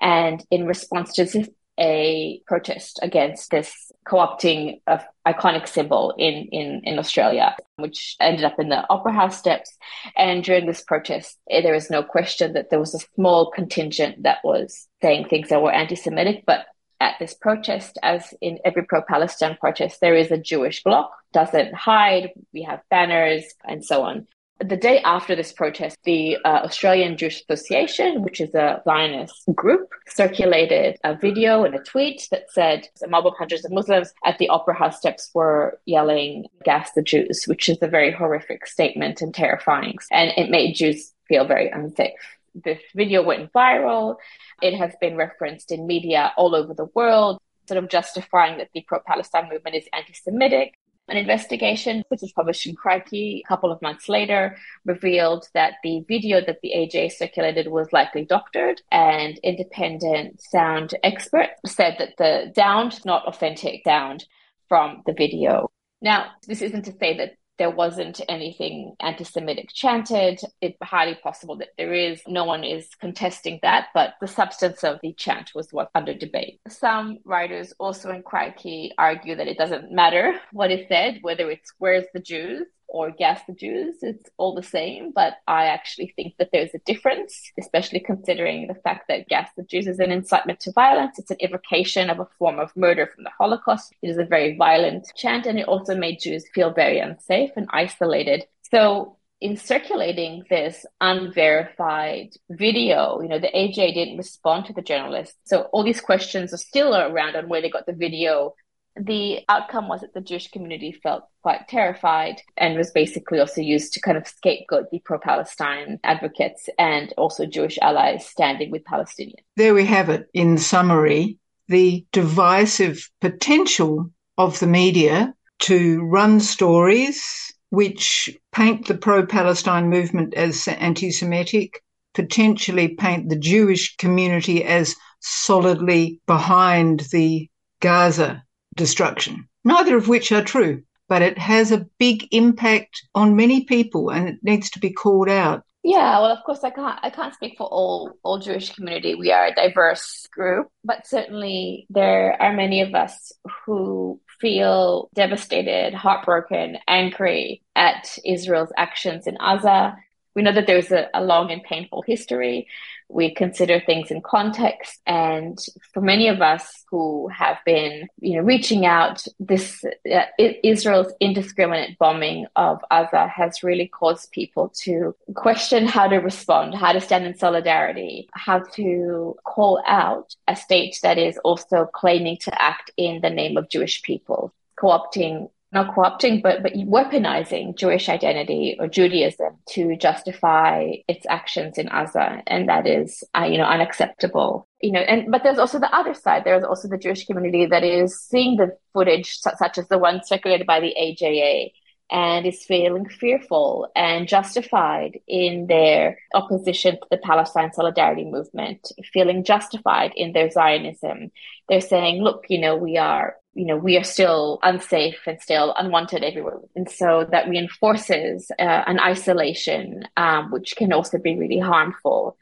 And 0.00 0.44
in 0.50 0.66
response 0.66 1.12
to 1.14 1.24
this, 1.24 1.48
a 1.78 2.40
protest 2.46 2.98
against 3.02 3.50
this 3.50 3.92
co-opting 4.06 4.80
of 4.86 5.04
iconic 5.26 5.68
symbol 5.68 6.14
in, 6.16 6.48
in, 6.52 6.80
in 6.84 6.98
Australia, 6.98 7.56
which 7.76 8.16
ended 8.20 8.44
up 8.44 8.58
in 8.58 8.68
the 8.68 8.84
Opera 8.88 9.12
House 9.12 9.36
steps. 9.36 9.76
And 10.16 10.42
during 10.42 10.66
this 10.66 10.82
protest, 10.82 11.36
eh, 11.50 11.60
there 11.60 11.74
is 11.74 11.90
no 11.90 12.02
question 12.02 12.54
that 12.54 12.70
there 12.70 12.80
was 12.80 12.94
a 12.94 13.06
small 13.14 13.50
contingent 13.50 14.22
that 14.22 14.38
was 14.44 14.86
saying 15.02 15.26
things 15.26 15.48
that 15.48 15.62
were 15.62 15.72
anti-Semitic, 15.72 16.44
but 16.46 16.66
at 17.00 17.16
this 17.18 17.34
protest, 17.34 17.98
as 18.02 18.32
in 18.40 18.58
every 18.64 18.84
pro-Palestine 18.84 19.56
protest, 19.60 20.00
there 20.00 20.16
is 20.16 20.30
a 20.30 20.38
Jewish 20.38 20.82
bloc, 20.82 21.12
doesn't 21.32 21.74
hide, 21.74 22.30
we 22.54 22.62
have 22.62 22.80
banners 22.88 23.44
and 23.64 23.84
so 23.84 24.02
on. 24.02 24.26
The 24.58 24.76
day 24.76 25.00
after 25.00 25.36
this 25.36 25.52
protest, 25.52 25.98
the 26.04 26.38
uh, 26.42 26.62
Australian 26.64 27.18
Jewish 27.18 27.42
Association, 27.42 28.22
which 28.22 28.40
is 28.40 28.54
a 28.54 28.80
Zionist 28.84 29.44
group, 29.54 29.92
circulated 30.08 30.98
a 31.04 31.14
video 31.14 31.64
and 31.64 31.74
a 31.74 31.78
tweet 31.80 32.26
that 32.30 32.50
said 32.50 32.88
a 33.04 33.08
mob 33.08 33.26
of 33.26 33.34
hundreds 33.36 33.66
of 33.66 33.72
Muslims 33.72 34.14
at 34.24 34.38
the 34.38 34.48
Opera 34.48 34.74
House 34.74 34.96
steps 34.96 35.30
were 35.34 35.78
yelling, 35.84 36.46
gas 36.64 36.92
the 36.92 37.02
Jews, 37.02 37.44
which 37.44 37.68
is 37.68 37.76
a 37.82 37.86
very 37.86 38.10
horrific 38.10 38.66
statement 38.66 39.20
and 39.20 39.34
terrifying. 39.34 39.98
And 40.10 40.32
it 40.38 40.50
made 40.50 40.74
Jews 40.74 41.12
feel 41.28 41.46
very 41.46 41.68
unsafe. 41.68 42.12
This 42.54 42.80
video 42.94 43.22
went 43.22 43.52
viral. 43.52 44.16
It 44.62 44.74
has 44.74 44.94
been 45.02 45.16
referenced 45.16 45.70
in 45.70 45.86
media 45.86 46.32
all 46.38 46.54
over 46.54 46.72
the 46.72 46.88
world, 46.94 47.38
sort 47.68 47.82
of 47.82 47.90
justifying 47.90 48.56
that 48.56 48.70
the 48.72 48.82
pro 48.88 49.00
Palestine 49.00 49.50
movement 49.50 49.76
is 49.76 49.84
anti 49.92 50.14
Semitic. 50.14 50.78
An 51.08 51.16
investigation, 51.16 52.02
which 52.08 52.20
was 52.20 52.32
published 52.32 52.66
in 52.66 52.74
Crikey 52.74 53.42
a 53.44 53.48
couple 53.48 53.70
of 53.70 53.80
months 53.80 54.08
later, 54.08 54.56
revealed 54.84 55.46
that 55.54 55.74
the 55.84 56.04
video 56.08 56.40
that 56.40 56.60
the 56.62 56.72
AJ 56.74 57.12
circulated 57.12 57.68
was 57.68 57.92
likely 57.92 58.24
doctored, 58.24 58.82
and 58.90 59.38
independent 59.44 60.40
sound 60.42 60.94
expert 61.04 61.50
said 61.64 61.96
that 62.00 62.16
the 62.18 62.52
sound, 62.56 63.04
not 63.04 63.24
authentic 63.26 63.82
sound 63.84 64.26
from 64.68 65.02
the 65.06 65.12
video. 65.12 65.70
Now, 66.02 66.32
this 66.48 66.60
isn't 66.60 66.86
to 66.86 66.92
say 66.98 67.16
that 67.18 67.34
there 67.58 67.70
wasn't 67.70 68.20
anything 68.28 68.96
anti 69.00 69.24
Semitic 69.24 69.72
chanted. 69.72 70.40
It's 70.60 70.76
highly 70.82 71.14
possible 71.14 71.56
that 71.56 71.70
there 71.78 71.92
is. 71.92 72.20
No 72.26 72.44
one 72.44 72.64
is 72.64 72.88
contesting 73.00 73.58
that, 73.62 73.88
but 73.94 74.14
the 74.20 74.28
substance 74.28 74.84
of 74.84 74.98
the 75.02 75.12
chant 75.12 75.52
was 75.54 75.72
what's 75.72 75.90
under 75.94 76.14
debate. 76.14 76.60
Some 76.68 77.18
writers 77.24 77.72
also 77.78 78.10
in 78.10 78.22
Crikey 78.22 78.92
argue 78.98 79.36
that 79.36 79.48
it 79.48 79.58
doesn't 79.58 79.92
matter 79.92 80.38
what 80.52 80.70
is 80.70 80.86
said, 80.88 81.18
whether 81.22 81.50
it's 81.50 81.72
where's 81.78 82.06
the 82.12 82.20
Jews 82.20 82.66
or 82.88 83.10
gas 83.10 83.40
the 83.46 83.52
Jews, 83.52 83.96
it's 84.02 84.30
all 84.36 84.54
the 84.54 84.62
same. 84.62 85.12
But 85.14 85.34
I 85.46 85.66
actually 85.66 86.12
think 86.16 86.34
that 86.38 86.50
there's 86.52 86.74
a 86.74 86.80
difference, 86.86 87.50
especially 87.58 88.00
considering 88.00 88.66
the 88.66 88.74
fact 88.74 89.08
that 89.08 89.28
gas 89.28 89.50
the 89.56 89.64
Jews 89.64 89.86
is 89.86 89.98
an 89.98 90.12
incitement 90.12 90.60
to 90.60 90.72
violence. 90.72 91.18
It's 91.18 91.30
an 91.30 91.38
evocation 91.40 92.10
of 92.10 92.20
a 92.20 92.28
form 92.38 92.58
of 92.58 92.76
murder 92.76 93.06
from 93.06 93.24
the 93.24 93.30
Holocaust. 93.38 93.94
It 94.02 94.08
is 94.08 94.18
a 94.18 94.24
very 94.24 94.56
violent 94.56 95.06
chant, 95.16 95.46
and 95.46 95.58
it 95.58 95.68
also 95.68 95.96
made 95.96 96.20
Jews 96.20 96.44
feel 96.54 96.72
very 96.72 96.98
unsafe 96.98 97.50
and 97.56 97.68
isolated. 97.72 98.44
So 98.70 99.16
in 99.40 99.56
circulating 99.56 100.44
this 100.48 100.86
unverified 101.00 102.30
video, 102.50 103.20
you 103.20 103.28
know, 103.28 103.38
the 103.38 103.48
AJ 103.48 103.94
didn't 103.94 104.16
respond 104.16 104.66
to 104.66 104.72
the 104.72 104.82
journalist. 104.82 105.34
So 105.44 105.62
all 105.72 105.84
these 105.84 106.00
questions 106.00 106.54
are 106.54 106.58
still 106.58 106.94
around 106.94 107.36
on 107.36 107.48
where 107.48 107.60
they 107.60 107.68
got 107.68 107.86
the 107.86 107.92
video. 107.92 108.54
The 108.98 109.40
outcome 109.48 109.88
was 109.88 110.00
that 110.00 110.14
the 110.14 110.22
Jewish 110.22 110.50
community 110.50 110.92
felt 110.92 111.24
quite 111.42 111.68
terrified 111.68 112.40
and 112.56 112.78
was 112.78 112.90
basically 112.90 113.38
also 113.38 113.60
used 113.60 113.92
to 113.92 114.00
kind 114.00 114.16
of 114.16 114.26
scapegoat 114.26 114.90
the 114.90 115.00
pro 115.04 115.18
Palestine 115.18 116.00
advocates 116.02 116.68
and 116.78 117.12
also 117.18 117.44
Jewish 117.44 117.78
allies 117.82 118.26
standing 118.26 118.70
with 118.70 118.84
Palestinians. 118.84 119.44
There 119.56 119.74
we 119.74 119.84
have 119.84 120.08
it 120.08 120.28
in 120.32 120.56
summary 120.56 121.38
the 121.68 122.06
divisive 122.12 123.10
potential 123.20 124.10
of 124.38 124.58
the 124.60 124.66
media 124.66 125.34
to 125.58 126.02
run 126.04 126.40
stories 126.40 127.52
which 127.70 128.30
paint 128.52 128.86
the 128.86 128.96
pro 128.96 129.26
Palestine 129.26 129.90
movement 129.90 130.32
as 130.34 130.68
anti 130.68 131.10
Semitic, 131.10 131.82
potentially 132.14 132.88
paint 132.88 133.28
the 133.28 133.38
Jewish 133.38 133.96
community 133.96 134.64
as 134.64 134.94
solidly 135.20 136.20
behind 136.26 137.00
the 137.10 137.50
Gaza 137.80 138.44
destruction, 138.76 139.48
neither 139.64 139.96
of 139.96 140.08
which 140.08 140.32
are 140.32 140.44
true. 140.44 140.82
But 141.08 141.22
it 141.22 141.38
has 141.38 141.70
a 141.70 141.86
big 141.98 142.26
impact 142.32 143.06
on 143.14 143.36
many 143.36 143.64
people 143.64 144.10
and 144.10 144.28
it 144.28 144.38
needs 144.42 144.70
to 144.70 144.80
be 144.80 144.90
called 144.90 145.28
out. 145.28 145.62
Yeah, 145.84 146.18
well, 146.18 146.32
of 146.32 146.42
course, 146.44 146.64
I 146.64 146.70
can't. 146.70 146.98
I 147.04 147.10
can't 147.10 147.32
speak 147.32 147.54
for 147.56 147.68
all 147.68 148.18
all 148.24 148.40
Jewish 148.40 148.74
community. 148.74 149.14
We 149.14 149.30
are 149.30 149.46
a 149.46 149.54
diverse 149.54 150.26
group, 150.32 150.66
but 150.82 151.06
certainly 151.06 151.86
there 151.90 152.42
are 152.42 152.52
many 152.52 152.80
of 152.80 152.92
us 152.96 153.30
who 153.64 154.20
feel 154.40 155.08
devastated, 155.14 155.94
heartbroken, 155.94 156.78
angry 156.88 157.62
at 157.76 158.18
Israel's 158.24 158.72
actions 158.76 159.28
in 159.28 159.36
Gaza. 159.36 159.96
We 160.36 160.42
know 160.42 160.52
that 160.52 160.66
there's 160.66 160.92
a, 160.92 161.08
a 161.14 161.24
long 161.24 161.50
and 161.50 161.62
painful 161.62 162.02
history. 162.02 162.68
We 163.08 163.34
consider 163.34 163.80
things 163.80 164.10
in 164.10 164.20
context. 164.20 165.00
And 165.06 165.58
for 165.94 166.02
many 166.02 166.28
of 166.28 166.42
us 166.42 166.84
who 166.90 167.28
have 167.28 167.56
been, 167.64 168.08
you 168.20 168.36
know, 168.36 168.42
reaching 168.42 168.84
out, 168.84 169.26
this 169.40 169.82
uh, 170.12 170.26
Israel's 170.38 171.12
indiscriminate 171.20 171.98
bombing 171.98 172.46
of 172.54 172.82
Gaza 172.90 173.26
has 173.28 173.62
really 173.62 173.88
caused 173.88 174.30
people 174.30 174.68
to 174.82 175.16
question 175.34 175.86
how 175.86 176.06
to 176.06 176.16
respond, 176.16 176.74
how 176.74 176.92
to 176.92 177.00
stand 177.00 177.24
in 177.24 177.34
solidarity, 177.38 178.28
how 178.32 178.58
to 178.74 179.36
call 179.44 179.82
out 179.86 180.34
a 180.46 180.54
state 180.54 180.98
that 181.02 181.16
is 181.16 181.38
also 181.38 181.88
claiming 181.94 182.36
to 182.42 182.62
act 182.62 182.90
in 182.98 183.22
the 183.22 183.30
name 183.30 183.56
of 183.56 183.70
Jewish 183.70 184.02
people, 184.02 184.52
co-opting 184.78 185.48
not 185.76 185.94
co-opting, 185.94 186.42
but 186.42 186.62
but 186.62 186.72
weaponizing 186.72 187.76
Jewish 187.76 188.08
identity 188.08 188.76
or 188.80 188.88
Judaism 188.88 189.52
to 189.74 189.96
justify 189.96 190.94
its 191.06 191.24
actions 191.28 191.78
in 191.78 191.86
Gaza, 191.86 192.42
and 192.46 192.68
that 192.68 192.86
is, 192.86 193.22
uh, 193.36 193.44
you 193.44 193.58
know, 193.58 193.64
unacceptable. 193.64 194.68
You 194.80 194.92
know, 194.92 195.00
and 195.00 195.30
but 195.30 195.42
there's 195.42 195.58
also 195.58 195.78
the 195.78 195.94
other 195.94 196.14
side. 196.14 196.42
There's 196.44 196.64
also 196.64 196.88
the 196.88 196.98
Jewish 196.98 197.26
community 197.26 197.66
that 197.66 197.84
is 197.84 198.20
seeing 198.20 198.56
the 198.56 198.76
footage, 198.92 199.38
such 199.38 199.78
as 199.78 199.86
the 199.88 199.98
one 199.98 200.20
circulated 200.24 200.66
by 200.66 200.80
the 200.80 200.94
AJA, 200.98 201.72
and 202.10 202.46
is 202.46 202.64
feeling 202.64 203.08
fearful 203.08 203.88
and 203.96 204.28
justified 204.28 205.18
in 205.26 205.66
their 205.66 206.18
opposition 206.34 206.94
to 206.94 207.06
the 207.10 207.18
Palestine 207.18 207.72
Solidarity 207.72 208.24
Movement, 208.24 208.92
feeling 209.12 209.44
justified 209.44 210.12
in 210.16 210.32
their 210.32 210.50
Zionism. 210.50 211.30
They're 211.68 211.80
saying, 211.80 212.22
look, 212.22 212.44
you 212.48 212.60
know, 212.60 212.76
we 212.76 212.96
are 212.96 213.36
you 213.56 213.64
know, 213.64 213.76
we 213.76 213.96
are 213.96 214.04
still 214.04 214.58
unsafe 214.62 215.18
and 215.26 215.40
still 215.40 215.74
unwanted 215.78 216.22
everywhere. 216.22 216.60
And 216.74 216.88
so 216.90 217.26
that 217.32 217.48
reinforces 217.48 218.50
uh, 218.58 218.84
an 218.86 219.00
isolation, 219.00 220.04
um, 220.18 220.50
which 220.50 220.76
can 220.76 220.92
also 220.92 221.16
be 221.16 221.38
really 221.38 221.58
harmful. 221.58 222.36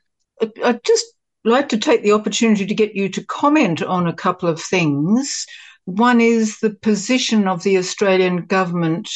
I'd 0.64 0.82
just 0.82 1.06
like 1.44 1.68
to 1.68 1.78
take 1.78 2.02
the 2.02 2.12
opportunity 2.12 2.66
to 2.66 2.74
get 2.74 2.96
you 2.96 3.08
to 3.10 3.24
comment 3.24 3.80
on 3.80 4.08
a 4.08 4.12
couple 4.12 4.48
of 4.48 4.60
things. 4.60 5.46
One 5.84 6.20
is 6.20 6.58
the 6.58 6.70
position 6.70 7.46
of 7.46 7.62
the 7.62 7.78
Australian 7.78 8.46
government 8.46 9.08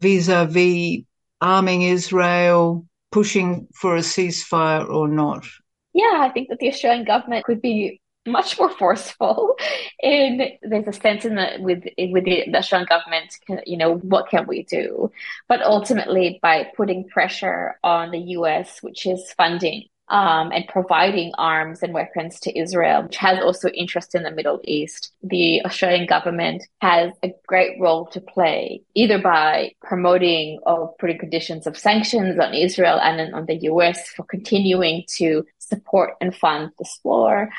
vis 0.00 0.28
a 0.28 0.46
vis 0.46 1.04
arming 1.40 1.82
Israel, 1.82 2.86
pushing 3.12 3.68
for 3.72 3.94
a 3.94 4.00
ceasefire 4.00 4.88
or 4.88 5.06
not. 5.06 5.46
Yeah, 5.92 6.18
I 6.22 6.30
think 6.30 6.48
that 6.48 6.58
the 6.58 6.68
Australian 6.68 7.04
government 7.04 7.44
could 7.44 7.62
be 7.62 8.00
much 8.38 8.58
more 8.58 8.70
forceful 8.70 9.56
in 10.02 10.48
there's 10.62 10.86
a 10.86 10.92
sense 10.92 11.24
in 11.24 11.36
the 11.36 11.56
with 11.60 11.84
with 12.10 12.24
the, 12.24 12.44
the 12.50 12.58
Australian 12.58 12.88
government 12.88 13.34
you 13.66 13.76
know 13.76 13.96
what 13.96 14.28
can 14.28 14.46
we 14.46 14.62
do 14.64 15.10
but 15.48 15.62
ultimately 15.62 16.38
by 16.42 16.70
putting 16.76 17.08
pressure 17.08 17.78
on 17.82 18.10
the 18.10 18.18
US 18.18 18.82
which 18.82 19.06
is 19.06 19.32
funding 19.36 19.84
um, 20.08 20.52
and 20.52 20.66
providing 20.68 21.32
arms 21.36 21.82
and 21.82 21.92
weapons 21.92 22.38
to 22.40 22.58
Israel, 22.58 23.02
which 23.02 23.16
has 23.16 23.42
also 23.42 23.68
interest 23.70 24.14
in 24.14 24.22
the 24.22 24.30
Middle 24.30 24.60
East. 24.64 25.12
The 25.22 25.64
Australian 25.64 26.06
government 26.06 26.62
has 26.80 27.12
a 27.22 27.34
great 27.46 27.80
role 27.80 28.06
to 28.06 28.20
play, 28.20 28.82
either 28.94 29.18
by 29.18 29.72
promoting 29.82 30.60
or 30.64 30.94
putting 30.98 31.18
conditions 31.18 31.66
of 31.66 31.76
sanctions 31.76 32.38
on 32.38 32.54
Israel 32.54 33.00
and 33.00 33.34
on 33.34 33.46
the 33.46 33.56
US 33.62 34.08
for 34.10 34.24
continuing 34.24 35.04
to 35.16 35.44
support 35.58 36.14
and 36.20 36.34
fund 36.34 36.70
this 36.78 37.00
war, 37.02 37.50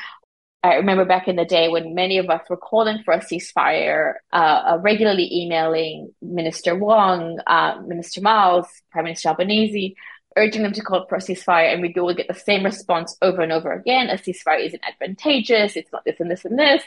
I 0.62 0.74
remember 0.74 1.04
back 1.04 1.28
in 1.28 1.36
the 1.36 1.44
day 1.44 1.68
when 1.68 1.94
many 1.94 2.18
of 2.18 2.28
us 2.28 2.42
were 2.50 2.56
calling 2.56 3.02
for 3.04 3.14
a 3.14 3.20
ceasefire, 3.20 4.14
uh, 4.32 4.36
uh, 4.36 4.78
regularly 4.82 5.28
emailing 5.32 6.12
Minister 6.20 6.74
Wong, 6.74 7.38
uh, 7.46 7.80
Minister 7.86 8.20
Miles, 8.20 8.66
Prime 8.90 9.04
Minister 9.04 9.28
Albanese, 9.28 9.94
urging 10.36 10.62
them 10.62 10.72
to 10.72 10.82
call 10.82 11.06
for 11.06 11.16
a 11.16 11.20
ceasefire, 11.20 11.72
and 11.72 11.80
we 11.80 11.92
would 11.96 12.16
get 12.16 12.28
the 12.28 12.34
same 12.34 12.64
response 12.64 13.16
over 13.22 13.40
and 13.40 13.52
over 13.52 13.72
again: 13.72 14.10
a 14.10 14.14
ceasefire 14.14 14.64
isn't 14.64 14.82
advantageous. 14.84 15.76
It's 15.76 15.92
not 15.92 16.04
this 16.04 16.18
and 16.18 16.30
this 16.30 16.44
and 16.44 16.58
this. 16.58 16.82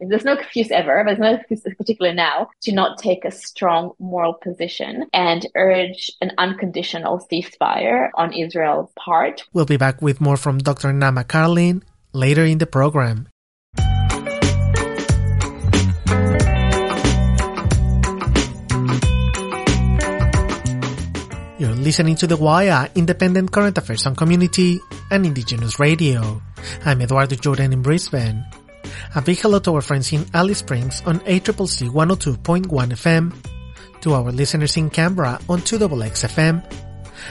And 0.00 0.10
there's 0.10 0.24
no 0.24 0.32
excuse 0.32 0.70
ever, 0.70 1.02
but 1.04 1.16
there's 1.16 1.18
no 1.20 1.38
excuse 1.38 1.62
particularly 1.78 2.16
now 2.16 2.48
to 2.62 2.72
not 2.72 2.98
take 2.98 3.24
a 3.24 3.30
strong 3.30 3.92
moral 4.00 4.34
position 4.34 5.06
and 5.12 5.46
urge 5.54 6.10
an 6.20 6.32
unconditional 6.36 7.24
ceasefire 7.30 8.10
on 8.16 8.32
Israel's 8.32 8.90
part. 8.96 9.44
We'll 9.52 9.66
be 9.66 9.76
back 9.76 10.02
with 10.02 10.20
more 10.20 10.36
from 10.36 10.58
Dr. 10.58 10.88
Naama 10.88 11.24
Karlin 11.24 11.82
later 12.14 12.44
in 12.44 12.58
the 12.58 12.66
program. 12.66 13.28
You're 21.58 21.74
listening 21.74 22.16
to 22.16 22.26
The 22.26 22.38
Wire, 22.38 22.88
independent 22.94 23.50
current 23.50 23.78
affairs 23.78 24.06
on 24.06 24.14
community 24.14 24.80
and 25.10 25.26
indigenous 25.26 25.78
radio. 25.78 26.40
I'm 26.84 27.02
Eduardo 27.02 27.36
Jordan 27.36 27.72
in 27.72 27.82
Brisbane. 27.82 28.44
A 29.14 29.22
big 29.22 29.38
hello 29.38 29.58
to 29.60 29.74
our 29.74 29.80
friends 29.80 30.12
in 30.12 30.26
Alice 30.34 30.58
Springs 30.58 31.02
on 31.06 31.20
8CCC 31.20 31.90
102.1 31.90 32.66
FM, 32.68 33.34
to 34.02 34.14
our 34.14 34.30
listeners 34.30 34.76
in 34.76 34.90
Canberra 34.90 35.40
on 35.48 35.60
2XX 35.60 36.26
FM, 36.28 36.62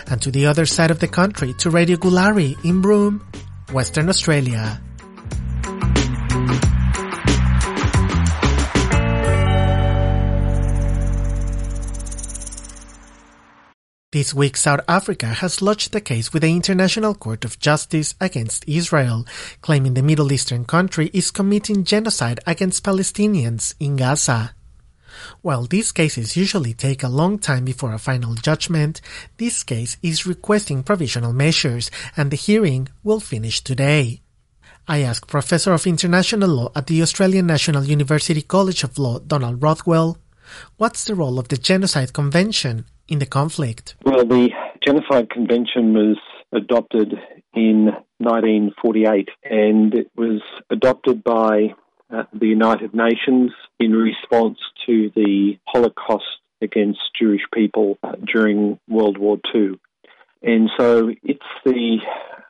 and 0.10 0.22
to 0.22 0.32
the 0.32 0.46
other 0.46 0.66
side 0.66 0.92
of 0.92 1.00
the 1.00 1.08
country 1.08 1.54
to 1.60 1.70
Radio 1.70 1.98
Goolarri 1.98 2.58
in 2.66 2.82
Broome 2.82 3.22
Western 3.74 4.08
Australia. 4.08 4.80
This 14.12 14.32
week, 14.32 14.58
South 14.58 14.82
Africa 14.88 15.25
has 15.25 15.60
lodged 15.60 15.96
a 15.96 16.00
case 16.00 16.32
with 16.32 16.44
the 16.44 16.51
International 16.51 17.15
Court 17.15 17.44
of 17.44 17.58
Justice 17.58 18.13
against 18.22 18.63
Israel, 18.68 19.25
claiming 19.62 19.96
the 19.96 20.03
Middle 20.03 20.32
Eastern 20.32 20.65
country 20.65 21.10
is 21.12 21.32
committing 21.32 21.84
genocide 21.84 22.39
against 22.46 22.84
Palestinians 22.84 23.74
in 23.80 23.96
Gaza. 23.96 24.53
While 25.41 25.63
these 25.63 25.91
cases 25.91 26.38
usually 26.38 26.74
take 26.74 27.03
a 27.03 27.10
long 27.10 27.39
time 27.39 27.65
before 27.65 27.93
a 27.93 28.00
final 28.00 28.36
judgment, 28.36 29.01
this 29.38 29.63
case 29.63 29.98
is 30.01 30.25
requesting 30.25 30.84
provisional 30.84 31.34
measures 31.34 31.91
and 32.17 32.32
the 32.32 32.38
hearing 32.38 32.89
will 33.03 33.20
finish 33.20 33.62
today. 33.62 34.22
I 34.88 35.01
asked 35.01 35.27
Professor 35.27 35.72
of 35.74 35.88
International 35.88 36.50
Law 36.50 36.72
at 36.75 36.88
the 36.88 37.01
Australian 37.01 37.48
National 37.48 37.84
University 37.84 38.41
College 38.41 38.84
of 38.84 38.98
Law, 38.98 39.20
Donald 39.20 39.62
Rothwell, 39.63 40.17
what's 40.77 41.05
the 41.05 41.15
role 41.15 41.39
of 41.39 41.48
the 41.48 41.58
Genocide 41.58 42.12
Convention 42.12 42.86
in 43.08 43.20
the 43.20 43.25
conflict? 43.25 43.96
Well, 44.03 44.25
the 44.25 44.50
Genocide 44.86 45.29
Convention 45.29 45.93
was 45.93 46.17
adopted 46.51 47.13
in 47.53 47.86
1948 48.17 49.29
and 49.43 49.93
it 49.93 50.12
was 50.15 50.41
adopted 50.70 51.24
by 51.24 51.74
uh, 52.13 52.24
the 52.34 52.48
United 52.48 52.93
Nations 52.93 53.51
in 53.79 53.91
response 53.91 54.58
to 54.86 55.12
the 55.15 55.58
Holocaust 55.67 56.25
against 56.62 57.00
Jewish 57.20 57.41
people 57.53 57.98
uh, 58.03 58.13
during 58.32 58.79
World 58.88 59.17
War 59.17 59.38
II. 59.53 59.79
And 60.41 60.70
so 60.77 61.12
it's 61.24 61.41
the 61.65 61.98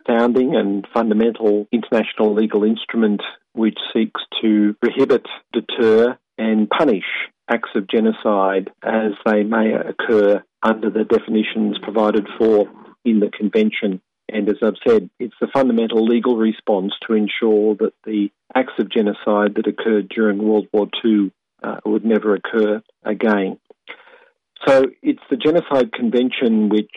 founding 0.05 0.55
and 0.55 0.85
fundamental 0.93 1.67
international 1.71 2.33
legal 2.33 2.63
instrument 2.63 3.21
which 3.53 3.77
seeks 3.93 4.21
to 4.41 4.75
prohibit, 4.81 5.25
deter, 5.53 6.17
and 6.37 6.69
punish 6.69 7.05
acts 7.49 7.69
of 7.75 7.87
genocide 7.87 8.71
as 8.83 9.11
they 9.25 9.43
may 9.43 9.73
occur 9.73 10.43
under 10.61 10.89
the 10.89 11.03
definitions 11.03 11.77
provided 11.81 12.27
for 12.37 12.67
in 13.05 13.19
the 13.19 13.29
Convention. 13.29 14.01
And 14.29 14.49
as 14.49 14.57
I've 14.63 14.77
said, 14.87 15.09
it's 15.19 15.35
the 15.39 15.47
fundamental 15.53 16.05
legal 16.05 16.37
response 16.37 16.93
to 17.07 17.13
ensure 17.13 17.75
that 17.75 17.93
the 18.05 18.29
acts 18.55 18.73
of 18.79 18.89
genocide 18.89 19.55
that 19.55 19.67
occurred 19.67 20.09
during 20.09 20.41
World 20.41 20.67
War 20.71 20.87
II 21.03 21.31
uh, 21.61 21.77
would 21.85 22.05
never 22.05 22.35
occur 22.35 22.81
again. 23.03 23.59
So 24.65 24.85
it's 25.01 25.21
the 25.29 25.35
Genocide 25.35 25.91
Convention 25.91 26.69
which 26.69 26.91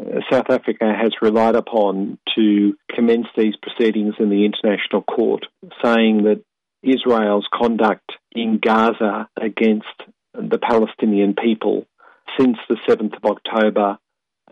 uh, 0.00 0.20
South 0.30 0.50
Africa 0.50 0.92
has 0.92 1.12
relied 1.20 1.54
upon 1.54 2.18
to 2.36 2.74
commence 2.92 3.26
these 3.36 3.54
proceedings 3.62 4.14
in 4.18 4.28
the 4.28 4.44
International 4.44 5.02
Court, 5.02 5.46
saying 5.84 6.24
that 6.24 6.42
Israel's 6.82 7.46
conduct 7.52 8.10
in 8.32 8.58
Gaza 8.60 9.28
against 9.40 9.86
the 10.34 10.58
Palestinian 10.58 11.34
people 11.34 11.86
since 12.38 12.56
the 12.68 12.76
7th 12.88 13.16
of 13.16 13.24
October 13.24 13.98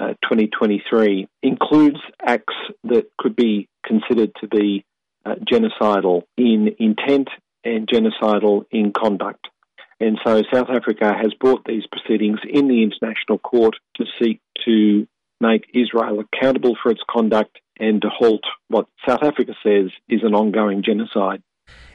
uh, 0.00 0.14
2023 0.22 1.28
includes 1.42 1.98
acts 2.24 2.54
that 2.84 3.06
could 3.18 3.36
be 3.36 3.68
considered 3.86 4.32
to 4.40 4.48
be 4.48 4.84
uh, 5.26 5.34
genocidal 5.50 6.22
in 6.36 6.74
intent 6.78 7.28
and 7.64 7.86
genocidal 7.86 8.64
in 8.70 8.92
conduct. 8.92 9.46
And 10.00 10.18
so 10.24 10.42
South 10.52 10.70
Africa 10.70 11.12
has 11.12 11.34
brought 11.34 11.64
these 11.66 11.82
proceedings 11.92 12.38
in 12.48 12.68
the 12.68 12.82
International 12.82 13.38
Court 13.38 13.76
to 13.96 14.04
seek 14.20 14.40
to 14.64 15.06
make 15.40 15.66
Israel 15.74 16.20
accountable 16.20 16.76
for 16.82 16.90
its 16.90 17.02
conduct 17.08 17.58
and 17.78 18.00
to 18.02 18.08
halt 18.08 18.44
what 18.68 18.86
South 19.06 19.22
Africa 19.22 19.52
says 19.62 19.90
is 20.08 20.20
an 20.22 20.34
ongoing 20.34 20.82
genocide. 20.82 21.42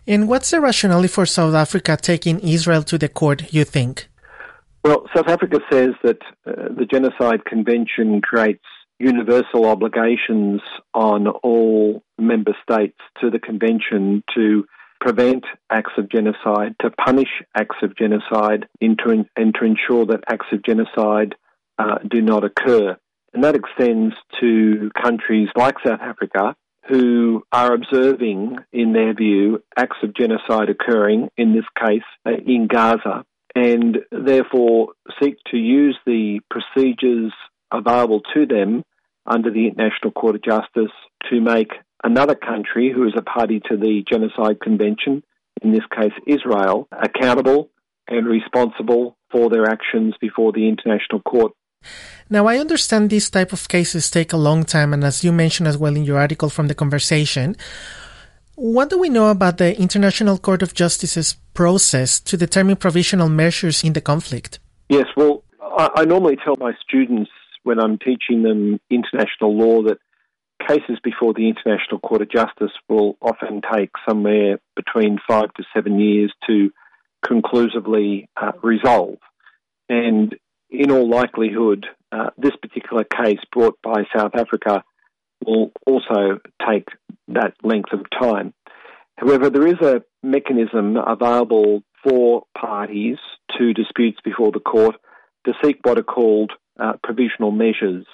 And 0.08 0.28
what's 0.28 0.52
the 0.52 0.62
rationale 0.62 1.08
for 1.08 1.26
South 1.26 1.56
Africa 1.56 1.98
taking 2.00 2.40
Israel 2.40 2.84
to 2.84 2.98
the 3.00 3.10
court, 3.10 3.52
you 3.52 3.64
think? 3.64 4.08
Well, 4.86 5.10
South 5.16 5.30
Africa 5.30 5.62
says 5.72 5.96
that 6.04 6.20
uh, 6.46 6.70
the 6.78 6.86
Genocide 6.86 7.44
Convention 7.44 8.22
creates 8.22 8.64
universal 9.00 9.66
obligations 9.66 10.62
on 10.94 11.28
all 11.28 12.04
member 12.20 12.56
states 12.62 13.00
to 13.20 13.32
the 13.32 13.40
convention 13.40 14.24
to 14.36 14.66
prevent 15.02 15.44
acts 15.72 15.94
of 15.98 16.08
genocide, 16.12 16.76
to 16.82 16.92
punish 16.92 17.42
acts 17.58 17.78
of 17.82 17.98
genocide, 17.98 18.68
and 18.80 19.00
to, 19.04 19.26
and 19.36 19.56
to 19.56 19.66
ensure 19.66 20.06
that 20.06 20.24
acts 20.28 20.46
of 20.52 20.62
genocide 20.62 21.34
uh, 21.80 21.98
do 22.08 22.22
not 22.22 22.44
occur. 22.44 22.96
And 23.34 23.44
that 23.44 23.56
extends 23.56 24.14
to 24.40 24.92
countries 25.02 25.50
like 25.56 25.78
South 25.84 26.00
Africa 26.00 26.56
who 26.88 27.42
are 27.52 27.74
observing, 27.74 28.60
in 28.72 28.94
their 28.94 29.16
view, 29.16 29.64
acts 29.76 29.98
of 30.04 30.14
genocide 30.14 30.70
occurring, 30.70 31.30
in 31.38 31.56
this 31.56 31.66
case, 31.76 32.04
uh, 32.28 32.34
in 32.46 32.68
Gaza, 32.68 33.26
and 33.56 34.00
therefore 34.12 34.90
seek 35.22 35.38
to 35.52 35.58
use 35.58 35.98
the 36.06 36.42
procedures 36.52 37.32
available 37.72 38.22
to 38.34 38.46
them 38.46 38.84
under 39.26 39.50
the 39.50 39.68
International 39.68 40.12
Court 40.12 40.36
of 40.36 40.44
Justice 40.44 40.92
to 41.30 41.42
make 41.42 41.72
another 42.04 42.36
country 42.36 42.92
who 42.94 43.08
is 43.08 43.14
a 43.18 43.22
party 43.22 43.62
to 43.70 43.78
the 43.78 44.04
Genocide 44.08 44.60
Convention, 44.62 45.24
in 45.62 45.72
this 45.72 45.86
case 45.98 46.14
Israel, 46.28 46.88
accountable 46.92 47.70
and 48.08 48.28
responsible 48.28 49.18
for 49.32 49.50
their 49.50 49.66
actions 49.66 50.14
before 50.22 50.52
the 50.52 50.68
International 50.68 51.22
Court. 51.22 51.54
Now, 52.30 52.48
I 52.48 52.58
understand 52.58 53.10
these 53.10 53.30
type 53.30 53.54
of 53.54 53.68
cases 53.68 54.10
take 54.10 54.34
a 54.34 54.38
long 54.38 54.64
time, 54.64 54.94
and 54.94 55.04
as 55.04 55.24
you 55.24 55.32
mentioned 55.32 55.68
as 55.68 55.78
well 55.78 55.96
in 55.96 56.04
your 56.04 56.20
article 56.20 56.50
from 56.50 56.68
the 56.68 56.76
conversation, 56.76 57.56
what 58.56 58.90
do 58.90 58.98
we 58.98 59.10
know 59.10 59.30
about 59.30 59.58
the 59.58 59.78
International 59.80 60.38
Court 60.38 60.62
of 60.62 60.74
Justice's 60.74 61.36
process 61.54 62.20
to 62.22 62.38
determine 62.38 62.76
provisional 62.78 63.30
measures 63.30 63.84
in 63.84 63.94
the 63.94 64.02
conflict? 64.02 64.60
Yes, 64.90 65.06
well, 65.16 65.44
I, 65.62 65.90
I 65.98 66.06
normally 66.06 66.38
tell 66.44 66.56
my 66.58 66.74
students 66.82 67.32
when 67.64 67.80
I'm 67.80 67.98
teaching 67.98 68.44
them 68.44 68.80
international 68.90 69.58
law 69.58 69.84
that 69.84 69.98
cases 70.68 70.98
before 71.04 71.34
the 71.34 71.50
International 71.50 72.00
Court 72.00 72.22
of 72.22 72.32
Justice 72.32 72.72
will 72.88 73.18
often 73.22 73.62
take 73.74 73.92
somewhere 74.08 74.60
between 74.76 75.20
five 75.28 75.54
to 75.56 75.64
seven 75.74 76.00
years 76.00 76.34
to 76.48 76.72
conclusively 77.26 78.30
uh, 78.40 78.52
resolve. 78.64 79.18
And 79.90 80.36
in 80.70 80.92
all 80.92 81.10
likelihood, 81.10 81.88
uh, 82.12 82.30
this 82.38 82.56
particular 82.62 83.04
case 83.04 83.40
brought 83.52 83.78
by 83.82 84.04
South 84.16 84.36
Africa 84.36 84.84
will 85.46 85.72
also 85.86 86.40
take 86.68 86.88
that 87.30 87.54
length 87.64 87.94
of 87.94 88.02
time. 88.10 88.54
However, 89.18 89.50
there 89.50 89.68
is 89.68 89.82
a 89.82 90.04
mechanism 90.24 90.98
available 90.98 91.84
for 92.04 92.44
parties 92.58 93.18
to 93.58 93.74
disputes 93.74 94.20
before 94.24 94.52
the 94.52 94.60
court 94.60 94.96
to 95.46 95.54
seek 95.64 95.80
what 95.84 95.98
are 95.98 96.04
called 96.04 96.52
uh, 96.80 96.94
provisional 97.04 97.52
measures. 97.52 98.06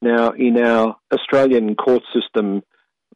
Now, 0.00 0.30
in 0.30 0.58
our 0.58 0.96
Australian 1.12 1.76
court 1.76 2.02
system, 2.12 2.62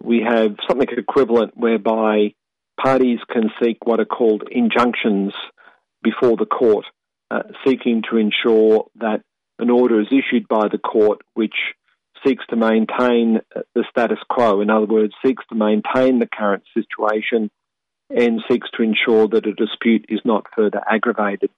we 0.02 0.22
have 0.26 0.56
something 0.68 0.88
equivalent 0.96 1.56
whereby 1.56 2.34
parties 2.80 3.18
can 3.30 3.50
seek 3.60 3.78
what 3.84 4.00
are 4.00 4.04
called 4.04 4.44
injunctions 4.50 5.32
before 6.02 6.36
the 6.36 6.46
court, 6.46 6.84
uh, 7.30 7.42
seeking 7.66 8.02
to 8.08 8.18
ensure 8.18 8.86
that 8.96 9.22
an 9.58 9.70
order 9.70 10.00
is 10.00 10.08
issued 10.08 10.46
by 10.48 10.68
the 10.70 10.78
court 10.78 11.22
which 11.34 11.54
seeks 12.26 12.44
to 12.50 12.56
maintain 12.56 13.40
the 13.74 13.84
status 13.90 14.18
quo. 14.28 14.60
In 14.60 14.70
other 14.70 14.86
words, 14.86 15.12
seeks 15.24 15.44
to 15.48 15.54
maintain 15.54 16.18
the 16.18 16.28
current 16.32 16.64
situation 16.74 17.50
and 18.10 18.42
seeks 18.50 18.68
to 18.76 18.82
ensure 18.82 19.28
that 19.28 19.46
a 19.46 19.52
dispute 19.52 20.06
is 20.08 20.20
not 20.24 20.46
further 20.54 20.80
aggravated. 20.88 21.50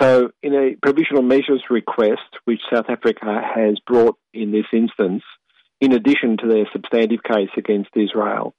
So, 0.00 0.30
in 0.42 0.54
a 0.54 0.76
provisional 0.80 1.22
measures 1.22 1.64
request, 1.70 2.36
which 2.44 2.60
South 2.72 2.86
Africa 2.88 3.40
has 3.54 3.78
brought 3.86 4.16
in 4.34 4.52
this 4.52 4.66
instance, 4.72 5.22
in 5.80 5.92
addition 5.92 6.36
to 6.38 6.48
their 6.48 6.68
substantive 6.72 7.22
case 7.22 7.50
against 7.56 7.90
Israel, 7.94 8.54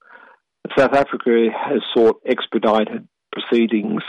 South 0.77 0.93
Africa 0.93 1.47
has 1.53 1.82
sought 1.95 2.21
expedited 2.25 3.08
proceedings 3.32 4.01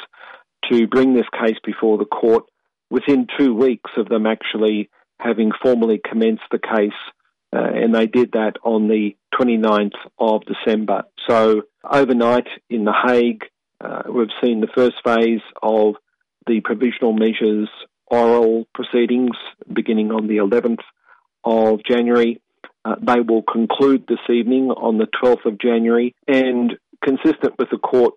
to 0.71 0.87
bring 0.87 1.15
this 1.15 1.27
case 1.39 1.59
before 1.65 1.99
the 1.99 2.05
court 2.05 2.45
within 2.91 3.27
two 3.39 3.55
weeks 3.55 3.91
of 3.97 4.09
them 4.09 4.27
actually 4.27 4.91
having 5.23 5.53
formally 5.63 6.01
commenced 6.03 6.45
the 6.51 6.59
case, 6.59 6.93
uh, 7.53 7.59
and 7.59 7.95
they 7.95 8.07
did 8.07 8.33
that 8.33 8.55
on 8.65 8.89
the 8.89 9.17
29th 9.35 9.97
of 10.19 10.43
December. 10.45 11.05
So 11.29 11.63
overnight 11.85 12.47
in 12.69 12.85
The 12.85 12.93
Hague, 12.93 13.45
uh, 13.81 14.03
we've 14.09 14.29
seen 14.43 14.61
the 14.61 14.69
first 14.75 14.97
phase 15.05 15.41
of 15.63 15.95
the 16.47 16.61
provisional 16.61 17.13
measures 17.13 17.69
oral 18.07 18.67
proceedings 18.75 19.37
beginning 19.73 20.11
on 20.11 20.27
the 20.27 20.39
11th 20.39 20.83
of 21.45 21.81
January. 21.89 22.41
Uh, 22.85 22.97
they 23.01 23.21
will 23.21 23.43
conclude 23.43 24.05
this 24.09 24.19
evening 24.29 24.71
on 24.71 24.99
the 24.99 25.07
12th 25.23 25.45
of 25.45 25.59
January, 25.61 26.15
and 26.27 26.77
consistent 27.05 27.55
with 27.59 27.69
the 27.71 27.79
court's 27.79 28.17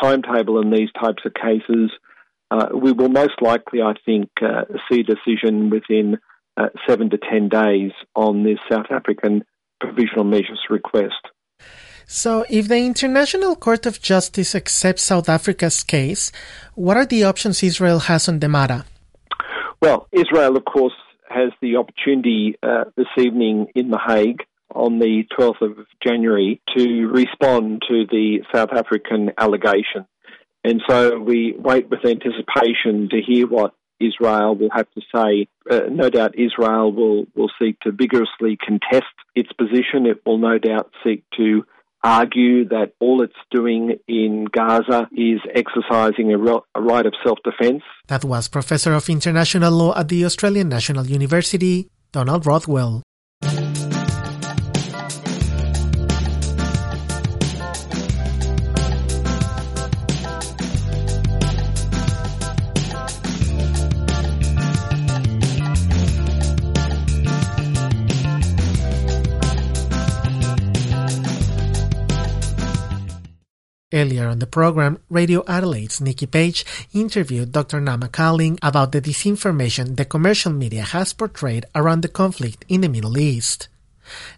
timetable 0.00 0.60
in 0.60 0.70
these 0.70 0.90
types 1.00 1.22
of 1.24 1.34
cases, 1.34 1.90
uh, 2.50 2.68
we 2.74 2.92
will 2.92 3.08
most 3.08 3.40
likely, 3.40 3.80
I 3.80 3.94
think, 4.04 4.30
uh, 4.42 4.64
see 4.90 5.02
decision 5.02 5.70
within 5.70 6.18
uh, 6.56 6.68
seven 6.88 7.10
to 7.10 7.18
ten 7.18 7.48
days 7.48 7.92
on 8.14 8.44
this 8.44 8.58
South 8.70 8.86
African 8.90 9.44
provisional 9.80 10.24
measures 10.24 10.60
request. 10.70 11.28
So, 12.06 12.44
if 12.50 12.68
the 12.68 12.78
International 12.78 13.56
Court 13.56 13.86
of 13.86 14.02
Justice 14.02 14.54
accepts 14.54 15.02
South 15.02 15.28
Africa's 15.28 15.82
case, 15.82 16.32
what 16.74 16.96
are 16.96 17.06
the 17.06 17.24
options 17.24 17.62
Israel 17.62 18.00
has 18.00 18.28
on 18.28 18.40
the 18.40 18.48
matter? 18.48 18.84
Well, 19.80 20.08
Israel, 20.12 20.56
of 20.56 20.64
course, 20.64 20.92
has 21.28 21.50
the 21.60 21.76
opportunity 21.76 22.56
uh, 22.62 22.84
this 22.96 23.06
evening 23.16 23.68
in 23.74 23.90
The 23.90 23.98
Hague 23.98 24.42
on 24.74 24.98
the 24.98 25.24
12th 25.38 25.60
of 25.62 25.86
January 26.02 26.60
to 26.76 27.06
respond 27.06 27.82
to 27.88 28.04
the 28.10 28.42
South 28.54 28.70
African 28.72 29.30
allegation. 29.38 30.06
And 30.64 30.80
so 30.88 31.18
we 31.18 31.54
wait 31.58 31.90
with 31.90 32.04
anticipation 32.04 33.08
to 33.10 33.20
hear 33.20 33.46
what 33.46 33.74
Israel 34.08 34.54
will 34.54 34.70
have 34.72 34.90
to 34.92 35.00
say. 35.14 35.48
Uh, 35.70 35.88
no 35.90 36.10
doubt 36.10 36.38
Israel 36.38 36.92
will, 36.92 37.26
will 37.34 37.50
seek 37.60 37.78
to 37.80 37.92
vigorously 37.92 38.56
contest 38.56 39.14
its 39.34 39.52
position. 39.52 40.06
It 40.06 40.22
will 40.26 40.38
no 40.38 40.58
doubt 40.58 40.90
seek 41.04 41.24
to 41.36 41.64
argue 42.04 42.68
that 42.68 42.92
all 43.00 43.22
it's 43.22 43.32
doing 43.50 43.96
in 44.08 44.46
Gaza 44.50 45.08
is 45.12 45.40
exercising 45.54 46.32
a, 46.32 46.38
a 46.74 46.80
right 46.80 47.06
of 47.06 47.14
self 47.24 47.38
defense. 47.44 47.82
That 48.08 48.24
was 48.24 48.48
Professor 48.48 48.92
of 48.92 49.08
International 49.08 49.72
Law 49.72 49.96
at 49.96 50.08
the 50.08 50.24
Australian 50.24 50.68
National 50.68 51.06
University, 51.06 51.88
Donald 52.12 52.44
Rothwell. 52.46 53.02
Earlier 73.92 74.26
on 74.26 74.38
the 74.38 74.46
program, 74.46 75.00
Radio 75.10 75.44
Adelaide's 75.46 76.00
Nikki 76.00 76.24
Page 76.24 76.64
interviewed 76.94 77.52
Dr. 77.52 77.78
Naama 77.78 78.08
Karlin 78.08 78.58
about 78.62 78.92
the 78.92 79.02
disinformation 79.02 79.96
the 79.96 80.06
commercial 80.06 80.50
media 80.50 80.80
has 80.80 81.12
portrayed 81.12 81.66
around 81.74 82.00
the 82.00 82.08
conflict 82.08 82.64
in 82.70 82.80
the 82.80 82.88
Middle 82.88 83.18
East. 83.18 83.68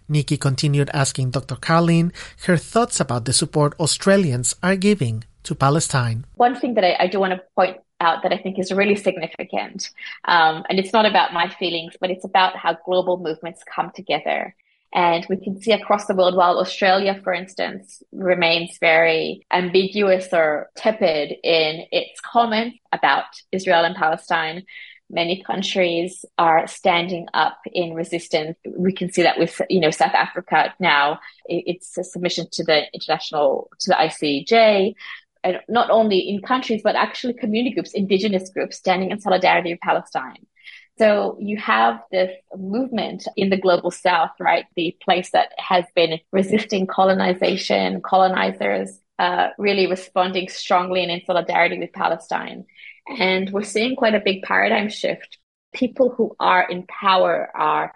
Nikki 0.09 0.35
continued 0.35 0.89
asking 0.93 1.31
Dr. 1.31 1.55
Karlin 1.55 2.11
her 2.47 2.57
thoughts 2.57 2.99
about 2.99 3.23
the 3.23 3.31
support 3.31 3.73
Australians 3.79 4.53
are 4.61 4.75
giving 4.75 5.23
to 5.43 5.55
Palestine. 5.55 6.25
One 6.35 6.59
thing 6.59 6.73
that 6.73 6.83
I, 6.83 7.05
I 7.05 7.07
do 7.07 7.21
want 7.21 7.31
to 7.31 7.41
point 7.55 7.77
out 8.01 8.23
that 8.23 8.33
I 8.33 8.37
think 8.37 8.59
is 8.59 8.73
really 8.73 8.97
significant, 8.97 9.89
um, 10.25 10.65
and 10.67 10.79
it's 10.79 10.91
not 10.91 11.05
about 11.05 11.31
my 11.31 11.47
feelings, 11.47 11.95
but 12.01 12.11
it's 12.11 12.25
about 12.25 12.57
how 12.57 12.73
global 12.85 13.15
movements 13.17 13.63
come 13.63 13.91
together 13.95 14.53
and 14.95 15.25
we 15.29 15.35
can 15.35 15.61
see 15.61 15.73
across 15.73 16.05
the 16.05 16.15
world, 16.15 16.37
while 16.37 16.57
Australia, 16.57 17.19
for 17.21 17.33
instance, 17.33 18.01
remains 18.13 18.77
very 18.79 19.45
ambiguous 19.51 20.29
or 20.31 20.71
tepid 20.77 21.35
in 21.43 21.85
its 21.91 22.21
comments 22.21 22.77
about 22.93 23.25
Israel 23.51 23.83
and 23.83 23.93
Palestine, 23.93 24.63
many 25.09 25.43
countries 25.43 26.23
are 26.37 26.65
standing 26.65 27.27
up 27.33 27.57
in 27.73 27.93
resistance. 27.93 28.57
We 28.65 28.93
can 28.93 29.11
see 29.11 29.23
that 29.23 29.37
with, 29.37 29.61
you 29.69 29.81
know, 29.81 29.91
South 29.91 30.13
Africa 30.13 30.73
now, 30.79 31.19
it's 31.45 31.97
a 31.97 32.03
submission 32.05 32.47
to 32.53 32.63
the 32.63 32.83
international, 32.93 33.69
to 33.81 33.89
the 33.89 33.95
ICJ. 33.95 34.95
And 35.43 35.59
not 35.67 35.89
only 35.89 36.19
in 36.19 36.41
countries, 36.41 36.81
but 36.81 36.95
actually 36.95 37.33
community 37.33 37.75
groups, 37.75 37.91
indigenous 37.93 38.49
groups 38.49 38.77
standing 38.77 39.11
in 39.11 39.19
solidarity 39.19 39.73
with 39.73 39.81
Palestine. 39.81 40.47
So 40.97 41.37
you 41.41 41.57
have 41.57 42.01
this 42.09 42.31
movement 42.55 43.27
in 43.35 43.49
the 43.49 43.57
global 43.57 43.91
south, 43.91 44.31
right? 44.39 44.65
The 44.75 44.95
place 45.01 45.31
that 45.31 45.49
has 45.57 45.83
been 45.93 46.19
resisting 46.31 46.87
colonization, 46.87 48.01
colonizers, 48.01 48.97
uh, 49.19 49.49
really 49.57 49.87
responding 49.87 50.47
strongly 50.47 51.03
and 51.03 51.11
in 51.11 51.21
solidarity 51.25 51.79
with 51.79 51.91
Palestine. 51.91 52.65
And 53.07 53.49
we're 53.51 53.63
seeing 53.63 53.95
quite 53.95 54.15
a 54.15 54.21
big 54.21 54.43
paradigm 54.43 54.89
shift. 54.89 55.37
People 55.73 56.09
who 56.09 56.35
are 56.39 56.69
in 56.69 56.85
power 56.87 57.49
are 57.53 57.93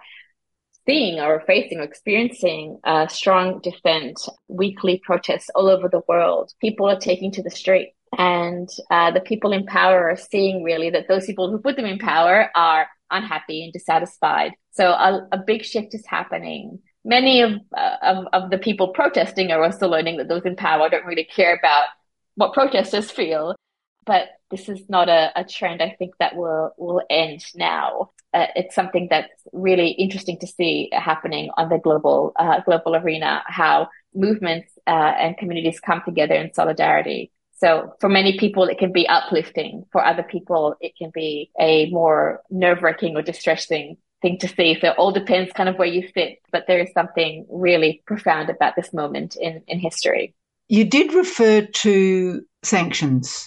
seeing 0.86 1.20
or 1.20 1.42
facing 1.46 1.80
or 1.80 1.84
experiencing 1.84 2.80
strong 3.08 3.60
dissent, 3.60 4.20
weekly 4.48 5.00
protests 5.02 5.50
all 5.54 5.68
over 5.68 5.88
the 5.88 6.02
world. 6.06 6.52
People 6.60 6.86
are 6.86 6.98
taking 6.98 7.30
to 7.32 7.42
the 7.42 7.50
street 7.50 7.94
and 8.18 8.68
uh, 8.90 9.10
the 9.12 9.20
people 9.20 9.52
in 9.52 9.66
power 9.66 10.10
are 10.10 10.16
seeing 10.16 10.62
really 10.62 10.90
that 10.90 11.06
those 11.08 11.26
people 11.26 11.50
who 11.50 11.58
put 11.58 11.76
them 11.76 11.86
in 11.86 11.98
power 11.98 12.50
are 12.54 12.88
unhappy 13.10 13.64
and 13.64 13.72
dissatisfied. 13.72 14.52
So 14.72 14.90
a, 14.90 15.28
a 15.32 15.38
big 15.38 15.64
shift 15.64 15.94
is 15.94 16.04
happening. 16.06 16.80
Many 17.04 17.42
of, 17.42 17.52
uh, 17.76 17.96
of, 18.02 18.26
of 18.32 18.50
the 18.50 18.58
people 18.58 18.88
protesting 18.88 19.50
are 19.52 19.62
also 19.62 19.88
learning 19.88 20.18
that 20.18 20.28
those 20.28 20.42
in 20.44 20.56
power 20.56 20.88
don't 20.88 21.06
really 21.06 21.24
care 21.24 21.56
about 21.56 21.86
what 22.34 22.52
protesters 22.52 23.10
feel. 23.10 23.54
But 24.06 24.28
this 24.50 24.68
is 24.68 24.88
not 24.88 25.08
a, 25.08 25.30
a 25.36 25.44
trend 25.44 25.80
I 25.80 25.94
think 25.98 26.14
that 26.18 26.34
will 26.34 26.72
will 26.78 27.02
end 27.08 27.44
now. 27.54 28.10
Uh, 28.32 28.46
it's 28.56 28.74
something 28.74 29.08
that's 29.10 29.30
really 29.52 29.90
interesting 29.90 30.38
to 30.38 30.46
see 30.46 30.88
happening 30.92 31.50
on 31.56 31.68
the 31.68 31.78
global 31.78 32.32
uh, 32.36 32.60
global 32.60 32.96
arena. 32.96 33.42
How 33.46 33.88
movements 34.14 34.72
uh, 34.86 34.90
and 34.90 35.36
communities 35.36 35.80
come 35.80 36.02
together 36.04 36.34
in 36.34 36.52
solidarity 36.54 37.30
so 37.60 37.94
for 38.00 38.08
many 38.08 38.38
people, 38.38 38.64
it 38.64 38.78
can 38.78 38.90
be 38.90 39.06
uplifting. 39.06 39.84
For 39.92 40.04
other 40.04 40.22
people, 40.22 40.76
it 40.80 40.96
can 40.96 41.10
be 41.12 41.50
a 41.60 41.90
more 41.90 42.40
nerve 42.50 42.82
wracking 42.82 43.16
or 43.16 43.22
distressing 43.22 43.98
thing 44.22 44.38
to 44.38 44.48
see. 44.48 44.78
So 44.80 44.88
it 44.88 44.98
all 44.98 45.12
depends 45.12 45.52
kind 45.52 45.68
of 45.68 45.76
where 45.76 45.88
you 45.88 46.08
sit, 46.14 46.38
but 46.52 46.64
there 46.66 46.80
is 46.80 46.90
something 46.94 47.46
really 47.50 48.02
profound 48.06 48.48
about 48.48 48.76
this 48.76 48.94
moment 48.94 49.36
in, 49.36 49.62
in 49.68 49.78
history. 49.78 50.34
You 50.68 50.84
did 50.84 51.12
refer 51.12 51.62
to 51.62 52.42
sanctions. 52.62 53.46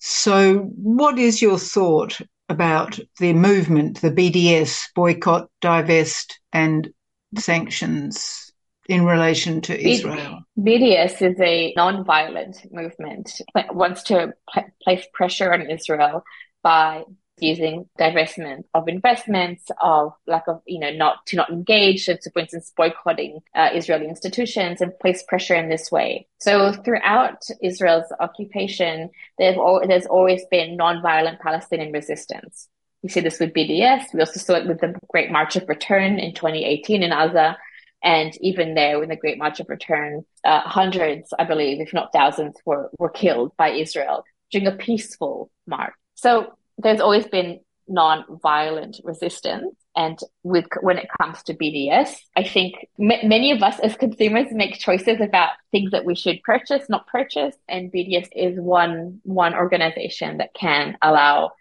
So 0.00 0.58
what 0.76 1.18
is 1.18 1.40
your 1.40 1.58
thought 1.58 2.20
about 2.48 2.98
the 3.20 3.32
movement, 3.32 4.00
the 4.00 4.10
BDS, 4.10 4.88
boycott, 4.96 5.48
divest 5.60 6.40
and 6.52 6.92
sanctions? 7.38 8.51
In 8.88 9.04
relation 9.04 9.60
to 9.62 9.80
Israel? 9.80 10.40
BDS 10.58 11.22
is 11.22 11.40
a 11.40 11.72
non-violent 11.76 12.72
movement. 12.72 13.40
It 13.54 13.74
wants 13.74 14.02
to 14.04 14.34
place 14.82 15.06
pressure 15.12 15.52
on 15.52 15.70
Israel 15.70 16.24
by 16.62 17.04
using 17.38 17.88
divestment 17.98 18.64
of 18.74 18.88
investments, 18.88 19.70
of 19.80 20.12
lack 20.26 20.46
of, 20.46 20.62
you 20.66 20.78
know, 20.78 20.92
not 20.92 21.26
to 21.26 21.36
not 21.36 21.50
engage, 21.50 22.08
and 22.08 22.18
so 22.22 22.30
for 22.30 22.40
instance, 22.40 22.72
boycotting 22.76 23.40
uh, 23.54 23.70
Israeli 23.74 24.06
institutions 24.06 24.80
and 24.80 24.96
place 25.00 25.22
pressure 25.24 25.54
in 25.54 25.68
this 25.68 25.90
way. 25.90 26.28
So 26.38 26.72
throughout 26.72 27.42
Israel's 27.62 28.12
occupation, 28.20 29.10
there's 29.38 30.06
always 30.06 30.44
been 30.50 30.76
non-violent 30.76 31.40
Palestinian 31.40 31.92
resistance. 31.92 32.68
We 33.02 33.08
see 33.08 33.20
this 33.20 33.40
with 33.40 33.52
BDS. 33.52 34.14
We 34.14 34.20
also 34.20 34.38
saw 34.38 34.54
it 34.54 34.68
with 34.68 34.80
the 34.80 34.94
Great 35.10 35.30
March 35.30 35.56
of 35.56 35.68
Return 35.68 36.18
in 36.20 36.34
2018 36.34 37.02
in 37.02 37.10
Gaza. 37.10 37.56
And 38.02 38.36
even 38.40 38.74
there, 38.74 39.02
in 39.02 39.08
the 39.08 39.16
Great 39.16 39.38
March 39.38 39.60
of 39.60 39.68
Return, 39.68 40.24
uh, 40.44 40.60
hundreds, 40.60 41.32
I 41.38 41.44
believe, 41.44 41.80
if 41.80 41.92
not 41.92 42.12
thousands, 42.12 42.56
were, 42.64 42.90
were 42.98 43.10
killed 43.10 43.56
by 43.56 43.70
Israel 43.70 44.24
during 44.50 44.66
a 44.66 44.72
peaceful 44.72 45.50
march. 45.66 45.94
So 46.14 46.54
there's 46.78 47.00
always 47.00 47.26
been 47.26 47.60
non-violent 47.88 49.00
resistance. 49.04 49.74
And 49.94 50.18
with 50.42 50.64
when 50.80 50.98
it 50.98 51.08
comes 51.20 51.42
to 51.44 51.54
BDS, 51.54 52.14
I 52.36 52.44
think 52.44 52.74
m- 52.98 53.28
many 53.28 53.50
of 53.52 53.62
us 53.62 53.78
as 53.80 53.94
consumers 53.96 54.46
make 54.50 54.78
choices 54.78 55.20
about 55.20 55.50
things 55.70 55.90
that 55.90 56.04
we 56.04 56.14
should 56.14 56.42
purchase, 56.42 56.88
not 56.88 57.06
purchase. 57.06 57.54
And 57.68 57.92
BDS 57.92 58.28
is 58.34 58.58
one 58.58 59.20
one 59.24 59.54
organization 59.54 60.38
that 60.38 60.54
can 60.54 60.96
allow 61.02 61.52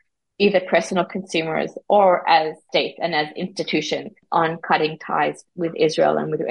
either 0.42 0.60
personal 0.60 1.06
consumers 1.06 1.72
or 1.88 2.28
as 2.28 2.56
states 2.70 2.98
and 3.00 3.14
as 3.14 3.28
institutions 3.36 4.12
on 4.32 4.58
cutting 4.58 4.98
ties 4.98 5.46
with 5.56 5.72
Israel 5.76 6.18
and 6.18 6.32
with 6.32 6.42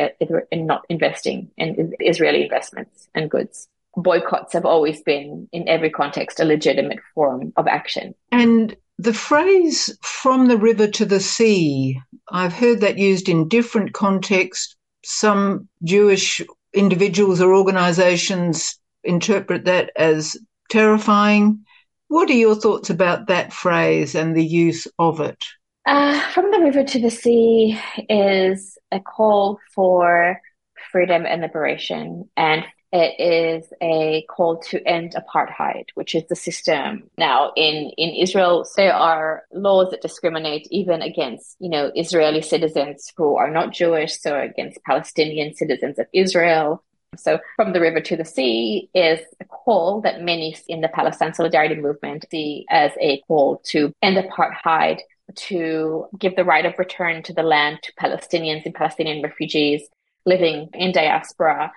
and 0.53 0.67
not 0.67 0.87
investing 0.89 1.51
in 1.57 1.93
Israeli 1.99 2.45
investments 2.45 3.09
and 3.17 3.29
goods. 3.29 3.67
Boycotts 3.97 4.53
have 4.53 4.65
always 4.65 5.03
been, 5.03 5.49
in 5.53 5.69
every 5.69 5.91
context, 5.91 6.39
a 6.39 6.45
legitimate 6.45 7.01
form 7.17 7.53
of 7.57 7.67
action. 7.67 8.15
And 8.31 8.77
the 8.99 9.13
phrase 9.13 9.99
from 10.03 10.47
the 10.47 10.57
river 10.57 10.87
to 10.87 11.05
the 11.05 11.19
sea, 11.19 12.01
I've 12.31 12.53
heard 12.53 12.81
that 12.83 12.99
used 12.99 13.29
in 13.29 13.49
different 13.49 13.93
contexts. 13.93 14.77
Some 15.05 15.69
Jewish 15.83 16.41
individuals 16.73 17.41
or 17.41 17.53
organizations 17.53 18.79
interpret 19.03 19.65
that 19.65 19.91
as 19.97 20.37
terrifying. 20.69 21.65
What 22.11 22.29
are 22.29 22.33
your 22.33 22.57
thoughts 22.57 22.91
about 22.91 23.29
that 23.29 23.53
phrase 23.53 24.17
and 24.17 24.35
the 24.35 24.45
use 24.45 24.89
of 24.99 25.21
it? 25.21 25.45
Uh, 25.87 26.21
from 26.33 26.51
the 26.51 26.59
river 26.59 26.83
to 26.83 27.01
the 27.01 27.09
sea 27.09 27.79
is 28.09 28.77
a 28.91 28.99
call 28.99 29.61
for 29.73 30.41
freedom 30.91 31.25
and 31.25 31.41
liberation, 31.41 32.29
and 32.37 32.65
it 32.93 33.15
is 33.21 33.73
a 33.81 34.27
call 34.29 34.59
to 34.71 34.85
end 34.89 35.15
apartheid, 35.15 35.85
which 35.95 36.17
is 36.17 36.25
the 36.29 36.35
system 36.35 37.09
now 37.17 37.53
in, 37.55 37.93
in 37.97 38.11
Israel. 38.11 38.67
There 38.77 38.93
are 38.93 39.45
laws 39.53 39.93
that 39.93 40.03
discriminate 40.03 40.67
even 40.73 41.03
against, 41.03 41.55
you 41.61 41.71
know, 41.71 41.93
Israeli 41.95 42.43
citizens 42.43 43.13
who 43.17 43.37
are 43.37 43.53
not 43.53 43.73
Jewish, 43.73 44.19
so 44.19 44.37
against 44.37 44.83
Palestinian 44.83 45.55
citizens 45.55 46.01
of 46.01 46.07
Israel. 46.13 46.83
So 47.17 47.39
from 47.57 47.73
the 47.73 47.81
river 47.81 48.01
to 48.01 48.17
the 48.17 48.25
sea 48.25 48.89
is 48.95 49.21
a 49.41 49.45
call 49.45 50.01
that 50.03 50.23
many 50.23 50.57
in 50.69 50.81
the 50.81 50.89
Palestine 50.89 51.35
Solidarity 51.35 51.75
Movement 51.75 52.25
see 52.31 52.67
as 52.71 52.93
a 53.01 53.21
call 53.27 53.61
to 53.67 53.93
end 54.01 54.17
apartheid, 54.17 55.01
to 55.35 56.07
give 56.19 56.37
the 56.37 56.45
right 56.45 56.67
of 56.67 56.79
return 56.79 57.23
to 57.25 57.33
the 57.33 57.43
land 57.43 57.81
to 57.83 57.93
Palestinians 57.95 58.65
and 58.65 58.75
Palestinian 58.75 59.23
refugees 59.23 59.83
living 60.27 60.69
in 60.75 60.93
diaspora, 60.93 61.73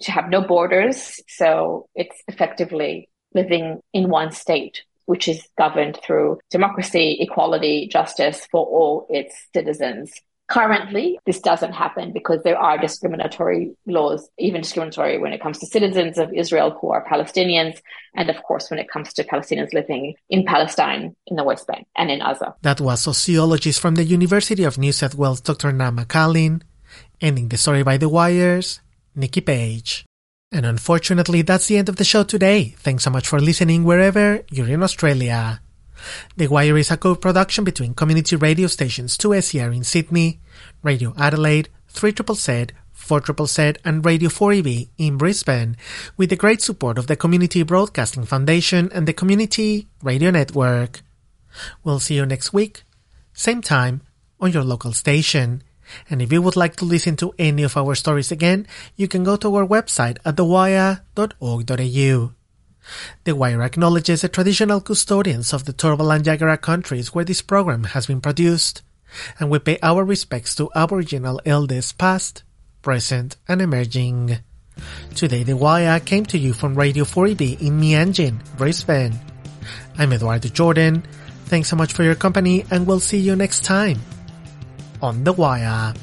to 0.00 0.12
have 0.12 0.28
no 0.28 0.40
borders. 0.40 1.20
So 1.28 1.88
it's 1.94 2.22
effectively 2.28 3.08
living 3.34 3.80
in 3.92 4.08
one 4.08 4.32
state, 4.32 4.82
which 5.06 5.28
is 5.28 5.46
governed 5.58 5.98
through 6.02 6.38
democracy, 6.50 7.18
equality, 7.20 7.88
justice 7.88 8.46
for 8.50 8.64
all 8.64 9.06
its 9.10 9.34
citizens. 9.54 10.12
Currently, 10.52 11.18
this 11.24 11.40
doesn't 11.40 11.72
happen 11.72 12.12
because 12.12 12.42
there 12.42 12.58
are 12.58 12.76
discriminatory 12.76 13.74
laws, 13.86 14.28
even 14.38 14.60
discriminatory 14.60 15.16
when 15.16 15.32
it 15.32 15.40
comes 15.40 15.58
to 15.60 15.66
citizens 15.66 16.18
of 16.18 16.30
Israel 16.34 16.76
who 16.78 16.90
are 16.90 17.02
Palestinians, 17.08 17.80
and 18.14 18.28
of 18.28 18.42
course, 18.42 18.68
when 18.68 18.78
it 18.78 18.90
comes 18.90 19.14
to 19.14 19.24
Palestinians 19.24 19.72
living 19.72 20.14
in 20.28 20.44
Palestine, 20.44 21.16
in 21.26 21.36
the 21.36 21.44
West 21.44 21.66
Bank, 21.66 21.86
and 21.96 22.10
in 22.10 22.18
Gaza. 22.18 22.54
That 22.60 22.82
was 22.82 23.00
sociologist 23.00 23.80
from 23.80 23.94
the 23.94 24.04
University 24.04 24.64
of 24.64 24.76
New 24.76 24.92
South 24.92 25.14
Wales, 25.14 25.40
Dr. 25.40 25.72
Naama 25.72 26.04
Karlin, 26.04 26.60
ending 27.18 27.48
the 27.48 27.56
story 27.56 27.82
by 27.82 27.96
the 27.96 28.10
wires, 28.10 28.82
Nikki 29.16 29.40
Page. 29.40 30.04
And 30.52 30.66
unfortunately, 30.66 31.40
that's 31.40 31.68
the 31.68 31.78
end 31.78 31.88
of 31.88 31.96
the 31.96 32.04
show 32.04 32.24
today. 32.24 32.74
Thanks 32.76 33.04
so 33.04 33.10
much 33.10 33.26
for 33.26 33.40
listening 33.40 33.84
wherever 33.84 34.44
you're 34.50 34.68
in 34.68 34.82
Australia. 34.82 35.61
The 36.36 36.48
Wire 36.48 36.78
is 36.78 36.90
a 36.90 36.96
co-production 36.96 37.64
between 37.64 37.94
community 37.94 38.36
radio 38.36 38.66
stations 38.66 39.16
2SER 39.18 39.74
in 39.74 39.84
Sydney, 39.84 40.40
Radio 40.82 41.14
Adelaide, 41.16 41.68
3 41.88 42.12
Z 42.34 42.66
4ZZZ 43.02 43.78
and 43.84 44.04
Radio 44.04 44.28
4EB 44.28 44.88
in 44.96 45.18
Brisbane 45.18 45.76
with 46.16 46.30
the 46.30 46.36
great 46.36 46.62
support 46.62 46.98
of 46.98 47.08
the 47.08 47.16
Community 47.16 47.62
Broadcasting 47.62 48.24
Foundation 48.24 48.90
and 48.94 49.06
the 49.06 49.12
Community 49.12 49.88
Radio 50.02 50.30
Network. 50.30 51.02
We'll 51.84 51.98
see 51.98 52.14
you 52.14 52.24
next 52.24 52.52
week, 52.52 52.84
same 53.32 53.60
time, 53.60 54.02
on 54.40 54.52
your 54.52 54.64
local 54.64 54.92
station. 54.92 55.62
And 56.08 56.22
if 56.22 56.32
you 56.32 56.40
would 56.40 56.56
like 56.56 56.76
to 56.76 56.84
listen 56.84 57.16
to 57.16 57.34
any 57.38 57.64
of 57.64 57.76
our 57.76 57.94
stories 57.94 58.32
again, 58.32 58.66
you 58.96 59.08
can 59.08 59.24
go 59.24 59.36
to 59.36 59.54
our 59.56 59.66
website 59.66 60.18
at 60.24 60.36
thewire.org.au. 60.36 62.32
The 63.24 63.34
Wire 63.34 63.62
acknowledges 63.62 64.22
the 64.22 64.28
traditional 64.28 64.80
custodians 64.80 65.52
of 65.52 65.64
the 65.64 65.72
Turrbal 65.72 66.14
and 66.14 66.24
Jagera 66.24 66.60
countries 66.60 67.14
where 67.14 67.24
this 67.24 67.42
program 67.42 67.84
has 67.84 68.06
been 68.06 68.20
produced, 68.20 68.82
and 69.38 69.50
we 69.50 69.58
pay 69.58 69.78
our 69.82 70.04
respects 70.04 70.54
to 70.56 70.70
Aboriginal 70.74 71.40
elders 71.44 71.92
past, 71.92 72.42
present, 72.82 73.36
and 73.46 73.60
emerging. 73.60 74.38
Today, 75.14 75.42
The 75.42 75.56
Wire 75.56 76.00
came 76.00 76.24
to 76.26 76.38
you 76.38 76.52
from 76.52 76.74
Radio 76.74 77.04
4EB 77.04 77.60
in 77.60 77.80
Meanjin, 77.80 78.40
Brisbane. 78.56 79.18
I'm 79.98 80.12
Eduardo 80.12 80.48
Jordan. 80.48 81.04
Thanks 81.46 81.68
so 81.68 81.76
much 81.76 81.92
for 81.92 82.02
your 82.02 82.14
company, 82.14 82.64
and 82.70 82.86
we'll 82.86 83.00
see 83.00 83.18
you 83.18 83.36
next 83.36 83.64
time 83.64 84.00
on 85.02 85.24
The 85.24 85.32
Wire. 85.32 85.94